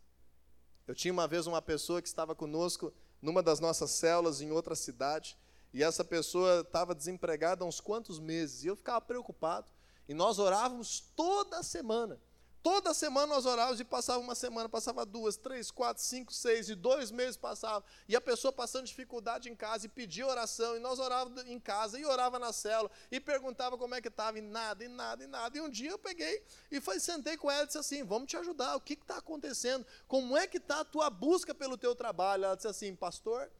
Eu 0.88 0.96
tinha 0.96 1.14
uma 1.14 1.28
vez 1.28 1.46
uma 1.46 1.62
pessoa 1.62 2.02
que 2.02 2.08
estava 2.08 2.34
conosco 2.34 2.92
numa 3.22 3.44
das 3.44 3.60
nossas 3.60 3.92
células 3.92 4.42
em 4.42 4.50
outra 4.50 4.74
cidade, 4.74 5.38
e 5.72 5.84
essa 5.84 6.04
pessoa 6.04 6.62
estava 6.62 6.96
desempregada 6.96 7.64
há 7.64 7.68
uns 7.68 7.80
quantos 7.80 8.20
meses, 8.20 8.64
e 8.64 8.68
eu 8.70 8.76
ficava 8.76 9.02
preocupado. 9.02 9.68
E 10.10 10.16
nós 10.16 10.40
orávamos 10.40 11.00
toda 11.16 11.62
semana. 11.62 12.20
Toda 12.64 12.94
semana 12.94 13.28
nós 13.28 13.46
orávamos 13.46 13.82
e 13.82 13.84
passava 13.84 14.20
uma 14.20 14.34
semana, 14.34 14.70
passava 14.70 15.06
duas, 15.06 15.36
três, 15.36 15.70
quatro, 15.70 16.02
cinco, 16.02 16.32
seis, 16.32 16.70
e 16.70 16.76
dois 16.76 17.12
meses 17.12 17.36
passavam. 17.36 17.84
E 18.08 18.16
a 18.16 18.22
pessoa 18.22 18.54
passando 18.54 18.86
dificuldade 18.86 19.50
em 19.50 19.56
casa 19.56 19.86
e 19.86 19.90
pedia 19.90 20.26
oração, 20.26 20.78
e 20.78 20.80
nós 20.80 20.98
orávamos 20.98 21.46
em 21.46 21.60
casa 21.60 22.00
e 22.00 22.06
orava 22.06 22.40
na 22.40 22.54
célula, 22.54 22.90
e 23.12 23.20
perguntava 23.20 23.78
como 23.78 23.96
é 23.96 24.02
que 24.02 24.08
estava, 24.08 24.40
e 24.40 24.42
nada, 24.42 24.82
e 24.82 24.88
nada, 24.88 25.26
e 25.26 25.28
nada. 25.28 25.58
E 25.58 25.60
um 25.60 25.70
dia 25.70 25.90
eu 25.90 26.00
peguei 26.00 26.42
e 26.72 26.80
foi, 26.80 27.02
sentei 27.02 27.36
com 27.36 27.52
ela 27.52 27.64
e 27.64 27.66
disse 27.66 27.80
assim: 27.80 28.02
Vamos 28.02 28.30
te 28.30 28.38
ajudar, 28.38 28.78
o 28.78 28.82
que 28.82 28.94
está 28.94 29.18
acontecendo? 29.18 29.86
Como 30.08 30.38
é 30.38 30.48
que 30.48 30.56
está 30.56 30.80
a 30.80 30.86
tua 30.86 31.10
busca 31.10 31.54
pelo 31.54 31.78
teu 31.78 31.94
trabalho? 31.94 32.46
Ela 32.46 32.56
disse 32.56 32.70
assim: 32.70 32.96
Pastor, 32.96 33.52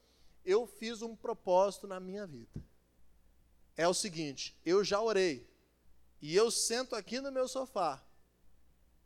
eu 0.46 0.66
fiz 0.66 1.02
um 1.02 1.14
propósito 1.14 1.88
na 1.88 2.00
minha 2.00 2.26
vida. 2.26 2.64
É 3.76 3.86
o 3.86 3.94
seguinte: 3.94 4.58
eu 4.66 4.82
já 4.82 5.02
orei, 5.02 5.46
e 6.22 6.34
eu 6.34 6.50
sento 6.50 6.96
aqui 6.96 7.20
no 7.20 7.34
meu 7.34 7.50
sofá 7.50 8.02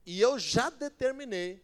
e 0.08 0.22
eu 0.22 0.40
já 0.40 0.70
determinei 0.70 1.62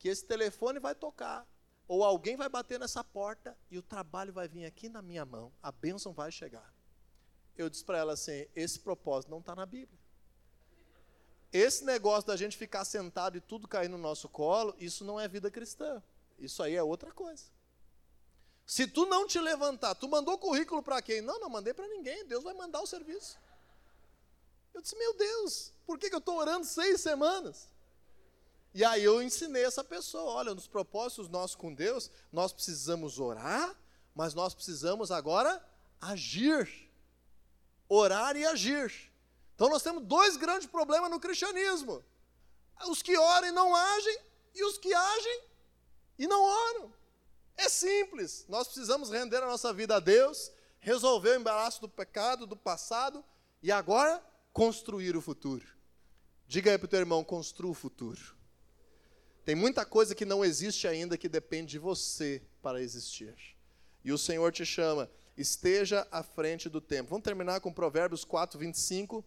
que 0.00 0.08
esse 0.08 0.24
telefone 0.24 0.80
vai 0.80 0.96
tocar, 0.96 1.46
ou 1.86 2.02
alguém 2.02 2.34
vai 2.34 2.48
bater 2.48 2.76
nessa 2.80 3.04
porta 3.04 3.56
e 3.70 3.78
o 3.78 3.82
trabalho 3.82 4.32
vai 4.32 4.48
vir 4.48 4.64
aqui 4.64 4.88
na 4.88 5.00
minha 5.00 5.24
mão, 5.24 5.52
a 5.62 5.70
bênção 5.70 6.12
vai 6.12 6.32
chegar. 6.32 6.74
Eu 7.56 7.70
disse 7.70 7.84
para 7.84 7.98
ela 7.98 8.14
assim: 8.14 8.48
esse 8.56 8.80
propósito 8.80 9.30
não 9.30 9.38
está 9.38 9.54
na 9.54 9.64
Bíblia. 9.64 9.96
Esse 11.52 11.84
negócio 11.84 12.26
da 12.26 12.36
gente 12.36 12.56
ficar 12.56 12.84
sentado 12.84 13.36
e 13.36 13.40
tudo 13.40 13.68
cair 13.68 13.88
no 13.88 13.96
nosso 13.96 14.28
colo, 14.28 14.74
isso 14.76 15.04
não 15.04 15.20
é 15.20 15.28
vida 15.28 15.48
cristã. 15.48 16.02
Isso 16.36 16.64
aí 16.64 16.74
é 16.74 16.82
outra 16.82 17.12
coisa. 17.12 17.44
Se 18.66 18.88
tu 18.88 19.06
não 19.06 19.24
te 19.24 19.38
levantar, 19.38 19.94
tu 19.94 20.08
mandou 20.08 20.36
currículo 20.36 20.82
para 20.82 21.00
quem? 21.00 21.20
Não, 21.20 21.38
não 21.38 21.48
mandei 21.48 21.72
para 21.72 21.86
ninguém. 21.86 22.26
Deus 22.26 22.42
vai 22.42 22.54
mandar 22.54 22.80
o 22.80 22.88
serviço. 22.88 23.38
Eu 24.72 24.82
disse, 24.82 24.98
meu 24.98 25.14
Deus, 25.14 25.72
por 25.86 25.96
que, 25.96 26.08
que 26.08 26.14
eu 26.16 26.18
estou 26.18 26.36
orando 26.38 26.66
seis 26.66 27.00
semanas? 27.00 27.72
E 28.74 28.84
aí 28.84 29.04
eu 29.04 29.22
ensinei 29.22 29.64
essa 29.64 29.84
pessoa, 29.84 30.32
olha, 30.32 30.52
nos 30.52 30.66
propósitos 30.66 31.28
nossos 31.28 31.54
com 31.54 31.72
Deus, 31.72 32.10
nós 32.32 32.52
precisamos 32.52 33.20
orar, 33.20 33.72
mas 34.12 34.34
nós 34.34 34.52
precisamos 34.52 35.12
agora 35.12 35.64
agir. 36.00 36.68
Orar 37.88 38.36
e 38.36 38.44
agir. 38.44 38.92
Então 39.54 39.68
nós 39.68 39.82
temos 39.82 40.04
dois 40.04 40.36
grandes 40.36 40.66
problemas 40.66 41.08
no 41.08 41.20
cristianismo: 41.20 42.04
os 42.88 43.00
que 43.00 43.16
oram 43.16 43.46
e 43.46 43.52
não 43.52 43.72
agem, 43.74 44.18
e 44.52 44.64
os 44.64 44.76
que 44.76 44.92
agem 44.92 45.42
e 46.18 46.26
não 46.26 46.42
oram. 46.42 46.92
É 47.56 47.68
simples. 47.68 48.44
Nós 48.48 48.66
precisamos 48.66 49.10
render 49.10 49.36
a 49.36 49.46
nossa 49.46 49.72
vida 49.72 49.96
a 49.96 50.00
Deus, 50.00 50.50
resolver 50.80 51.30
o 51.30 51.40
embaraço 51.40 51.80
do 51.80 51.88
pecado, 51.88 52.44
do 52.44 52.56
passado, 52.56 53.24
e 53.62 53.70
agora 53.70 54.20
construir 54.52 55.16
o 55.16 55.22
futuro. 55.22 55.64
Diga 56.48 56.72
aí 56.72 56.78
para 56.78 56.86
o 56.86 56.88
teu 56.88 56.98
irmão: 56.98 57.22
construa 57.22 57.70
o 57.70 57.74
futuro. 57.74 58.33
Tem 59.44 59.54
muita 59.54 59.84
coisa 59.84 60.14
que 60.14 60.24
não 60.24 60.42
existe 60.42 60.88
ainda 60.88 61.18
que 61.18 61.28
depende 61.28 61.72
de 61.72 61.78
você 61.78 62.42
para 62.62 62.80
existir. 62.80 63.34
E 64.02 64.10
o 64.10 64.16
Senhor 64.16 64.50
te 64.50 64.64
chama, 64.64 65.10
esteja 65.36 66.06
à 66.10 66.22
frente 66.22 66.68
do 66.68 66.80
tempo. 66.80 67.10
Vamos 67.10 67.24
terminar 67.24 67.60
com 67.60 67.70
Provérbios 67.70 68.24
4, 68.24 68.58
25. 68.58 69.22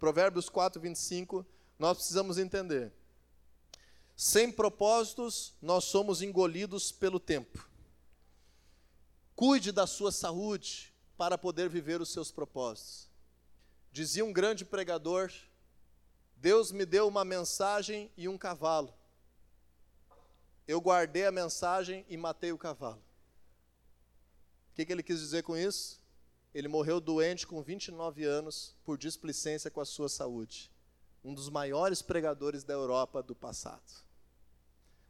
Provérbios 0.00 0.48
4, 0.48 0.80
25. 0.80 1.46
Nós 1.78 1.96
precisamos 1.96 2.38
entender. 2.38 2.92
Sem 4.16 4.50
propósitos, 4.50 5.54
nós 5.62 5.84
somos 5.84 6.22
engolidos 6.22 6.90
pelo 6.90 7.20
tempo. 7.20 7.68
Cuide 9.36 9.70
da 9.70 9.86
sua 9.86 10.10
saúde 10.10 10.92
para 11.16 11.38
poder 11.38 11.68
viver 11.68 12.00
os 12.00 12.12
seus 12.12 12.32
propósitos. 12.32 13.08
Dizia 13.92 14.24
um 14.24 14.32
grande 14.32 14.64
pregador: 14.64 15.32
Deus 16.36 16.72
me 16.72 16.84
deu 16.84 17.06
uma 17.06 17.24
mensagem 17.24 18.10
e 18.16 18.28
um 18.28 18.36
cavalo 18.36 18.92
eu 20.66 20.80
guardei 20.80 21.26
a 21.26 21.32
mensagem 21.32 22.04
e 22.08 22.16
matei 22.16 22.52
o 22.52 22.58
cavalo. 22.58 23.02
O 24.70 24.74
que, 24.74 24.86
que 24.86 24.92
ele 24.92 25.02
quis 25.02 25.18
dizer 25.18 25.42
com 25.42 25.56
isso? 25.56 26.00
Ele 26.54 26.68
morreu 26.68 27.00
doente 27.00 27.46
com 27.46 27.62
29 27.62 28.24
anos 28.24 28.74
por 28.84 28.96
displicência 28.96 29.70
com 29.70 29.80
a 29.80 29.84
sua 29.84 30.08
saúde. 30.08 30.70
Um 31.24 31.34
dos 31.34 31.48
maiores 31.48 32.02
pregadores 32.02 32.64
da 32.64 32.74
Europa 32.74 33.22
do 33.22 33.34
passado. 33.34 34.02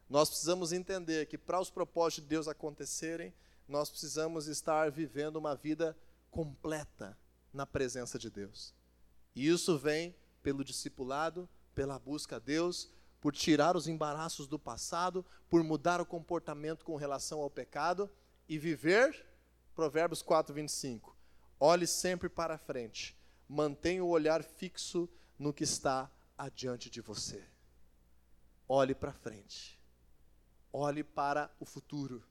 Nós 0.09 0.29
precisamos 0.29 0.73
entender 0.73 1.27
que 1.27 1.39
para 1.39 1.61
os 1.61 1.71
propósitos 1.71 2.25
de 2.25 2.29
Deus 2.29 2.49
acontecerem, 2.49 3.33
nós 3.67 3.89
precisamos 3.89 4.47
estar 4.47 4.91
vivendo 4.91 5.37
uma 5.37 5.55
vida 5.55 5.97
completa 6.31 7.17
na 7.53 7.67
presença 7.67 8.19
de 8.19 8.31
Deus. 8.31 8.75
E 9.35 9.49
isso 9.49 9.79
vem 9.79 10.15
pelo 10.43 10.65
discipulado, 10.65 11.49
pela 11.75 11.99
busca 11.99 12.37
a 12.37 12.39
Deus, 12.39 12.91
por 13.23 13.33
tirar 13.33 13.77
os 13.77 13.87
embaraços 13.87 14.49
do 14.49 14.59
passado, 14.59 15.25
por 15.49 15.63
mudar 15.63 16.01
o 16.01 16.05
comportamento 16.05 16.85
com 16.85 16.97
relação 16.97 17.41
ao 17.41 17.49
pecado 17.49 18.11
e 18.49 18.59
viver, 18.59 19.25
Provérbios 19.77 20.21
4, 20.21 20.53
25. 20.53 21.17
Olhe 21.61 21.87
sempre 21.87 22.29
para 22.29 22.59
frente, 22.59 23.17
mantenha 23.49 24.03
o 24.03 24.09
olhar 24.09 24.43
fixo 24.43 25.09
no 25.39 25.53
que 25.53 25.63
está 25.63 26.11
adiante 26.37 26.91
de 26.91 27.01
você. 27.01 27.41
Olhe 28.69 28.93
para 28.93 29.13
frente, 29.13 29.79
olhe 30.73 31.05
para 31.05 31.49
o 31.61 31.65
futuro, 31.65 32.25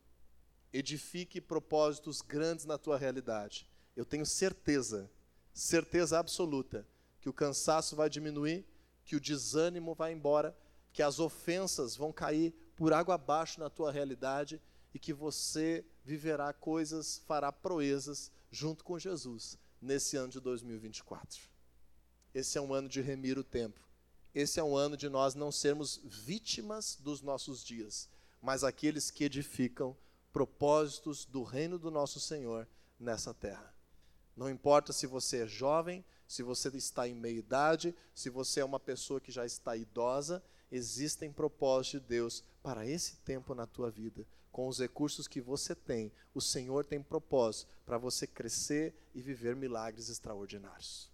edifique 0.74 1.40
propósitos 1.40 2.22
grandes 2.22 2.66
na 2.66 2.78
tua 2.78 2.98
realidade. 2.98 3.66
Eu 3.96 4.04
tenho 4.04 4.26
certeza, 4.26 5.10
certeza 5.54 6.20
absoluta, 6.20 6.86
que 7.22 7.30
o 7.30 7.34
cansaço 7.34 7.96
vai 7.96 8.10
diminuir, 8.10 8.66
que 9.06 9.16
o 9.16 9.22
desânimo 9.22 9.96
vai 9.96 10.12
embora 10.12 10.54
que 10.92 11.02
as 11.02 11.20
ofensas 11.20 11.96
vão 11.96 12.12
cair 12.12 12.54
por 12.76 12.94
água 12.94 13.16
abaixo 13.16 13.60
na 13.60 13.70
tua 13.70 13.92
realidade 13.92 14.62
e 14.94 15.00
que 15.00 15.14
você 15.14 15.86
viverá 16.04 16.52
coisas, 16.52 17.20
fará 17.26 17.52
proezas 17.52 18.32
junto 18.50 18.84
com 18.84 19.00
Jesus 19.00 19.58
nesse 19.82 20.18
ano 20.18 20.30
de 20.30 20.40
2024. 20.40 21.50
Esse 22.34 22.58
é 22.58 22.62
um 22.62 22.74
ano 22.74 22.88
de 22.88 23.02
remir 23.02 23.38
o 23.38 23.44
tempo. 23.44 23.80
Esse 24.34 24.60
é 24.60 24.64
um 24.64 24.76
ano 24.76 24.96
de 24.96 25.10
nós 25.10 25.36
não 25.36 25.52
sermos 25.52 26.00
vítimas 26.04 26.96
dos 26.96 27.22
nossos 27.22 27.64
dias, 27.64 28.10
mas 28.42 28.64
aqueles 28.64 29.12
que 29.12 29.26
edificam 29.26 29.96
propósitos 30.32 31.26
do 31.26 31.44
reino 31.44 31.78
do 31.78 31.92
nosso 31.92 32.20
Senhor 32.20 32.68
nessa 32.98 33.34
terra. 33.34 33.76
Não 34.36 34.50
importa 34.50 34.94
se 34.94 35.06
você 35.06 35.44
é 35.44 35.48
jovem, 35.48 36.06
se 36.26 36.42
você 36.42 36.70
está 36.70 37.08
em 37.08 37.14
meia 37.14 37.38
idade, 37.38 37.94
se 38.16 38.30
você 38.30 38.62
é 38.62 38.66
uma 38.66 38.80
pessoa 38.80 39.20
que 39.20 39.32
já 39.32 39.46
está 39.46 39.76
idosa, 39.76 40.42
existem 40.72 41.32
propósitos 41.32 42.02
de 42.02 42.08
Deus 42.08 42.44
para 42.64 42.88
esse 42.88 43.18
tempo 43.18 43.54
na 43.54 43.68
tua 43.68 43.92
vida. 43.92 44.26
Com 44.52 44.68
os 44.68 44.80
recursos 44.80 45.28
que 45.28 45.42
você 45.42 45.76
tem, 45.76 46.12
o 46.34 46.42
Senhor 46.42 46.86
tem 46.86 47.02
propósito 47.02 47.70
para 47.86 47.98
você 47.98 48.26
crescer 48.26 48.94
e 49.14 49.22
viver 49.22 49.56
milagres 49.56 50.10
extraordinários. 50.10 51.11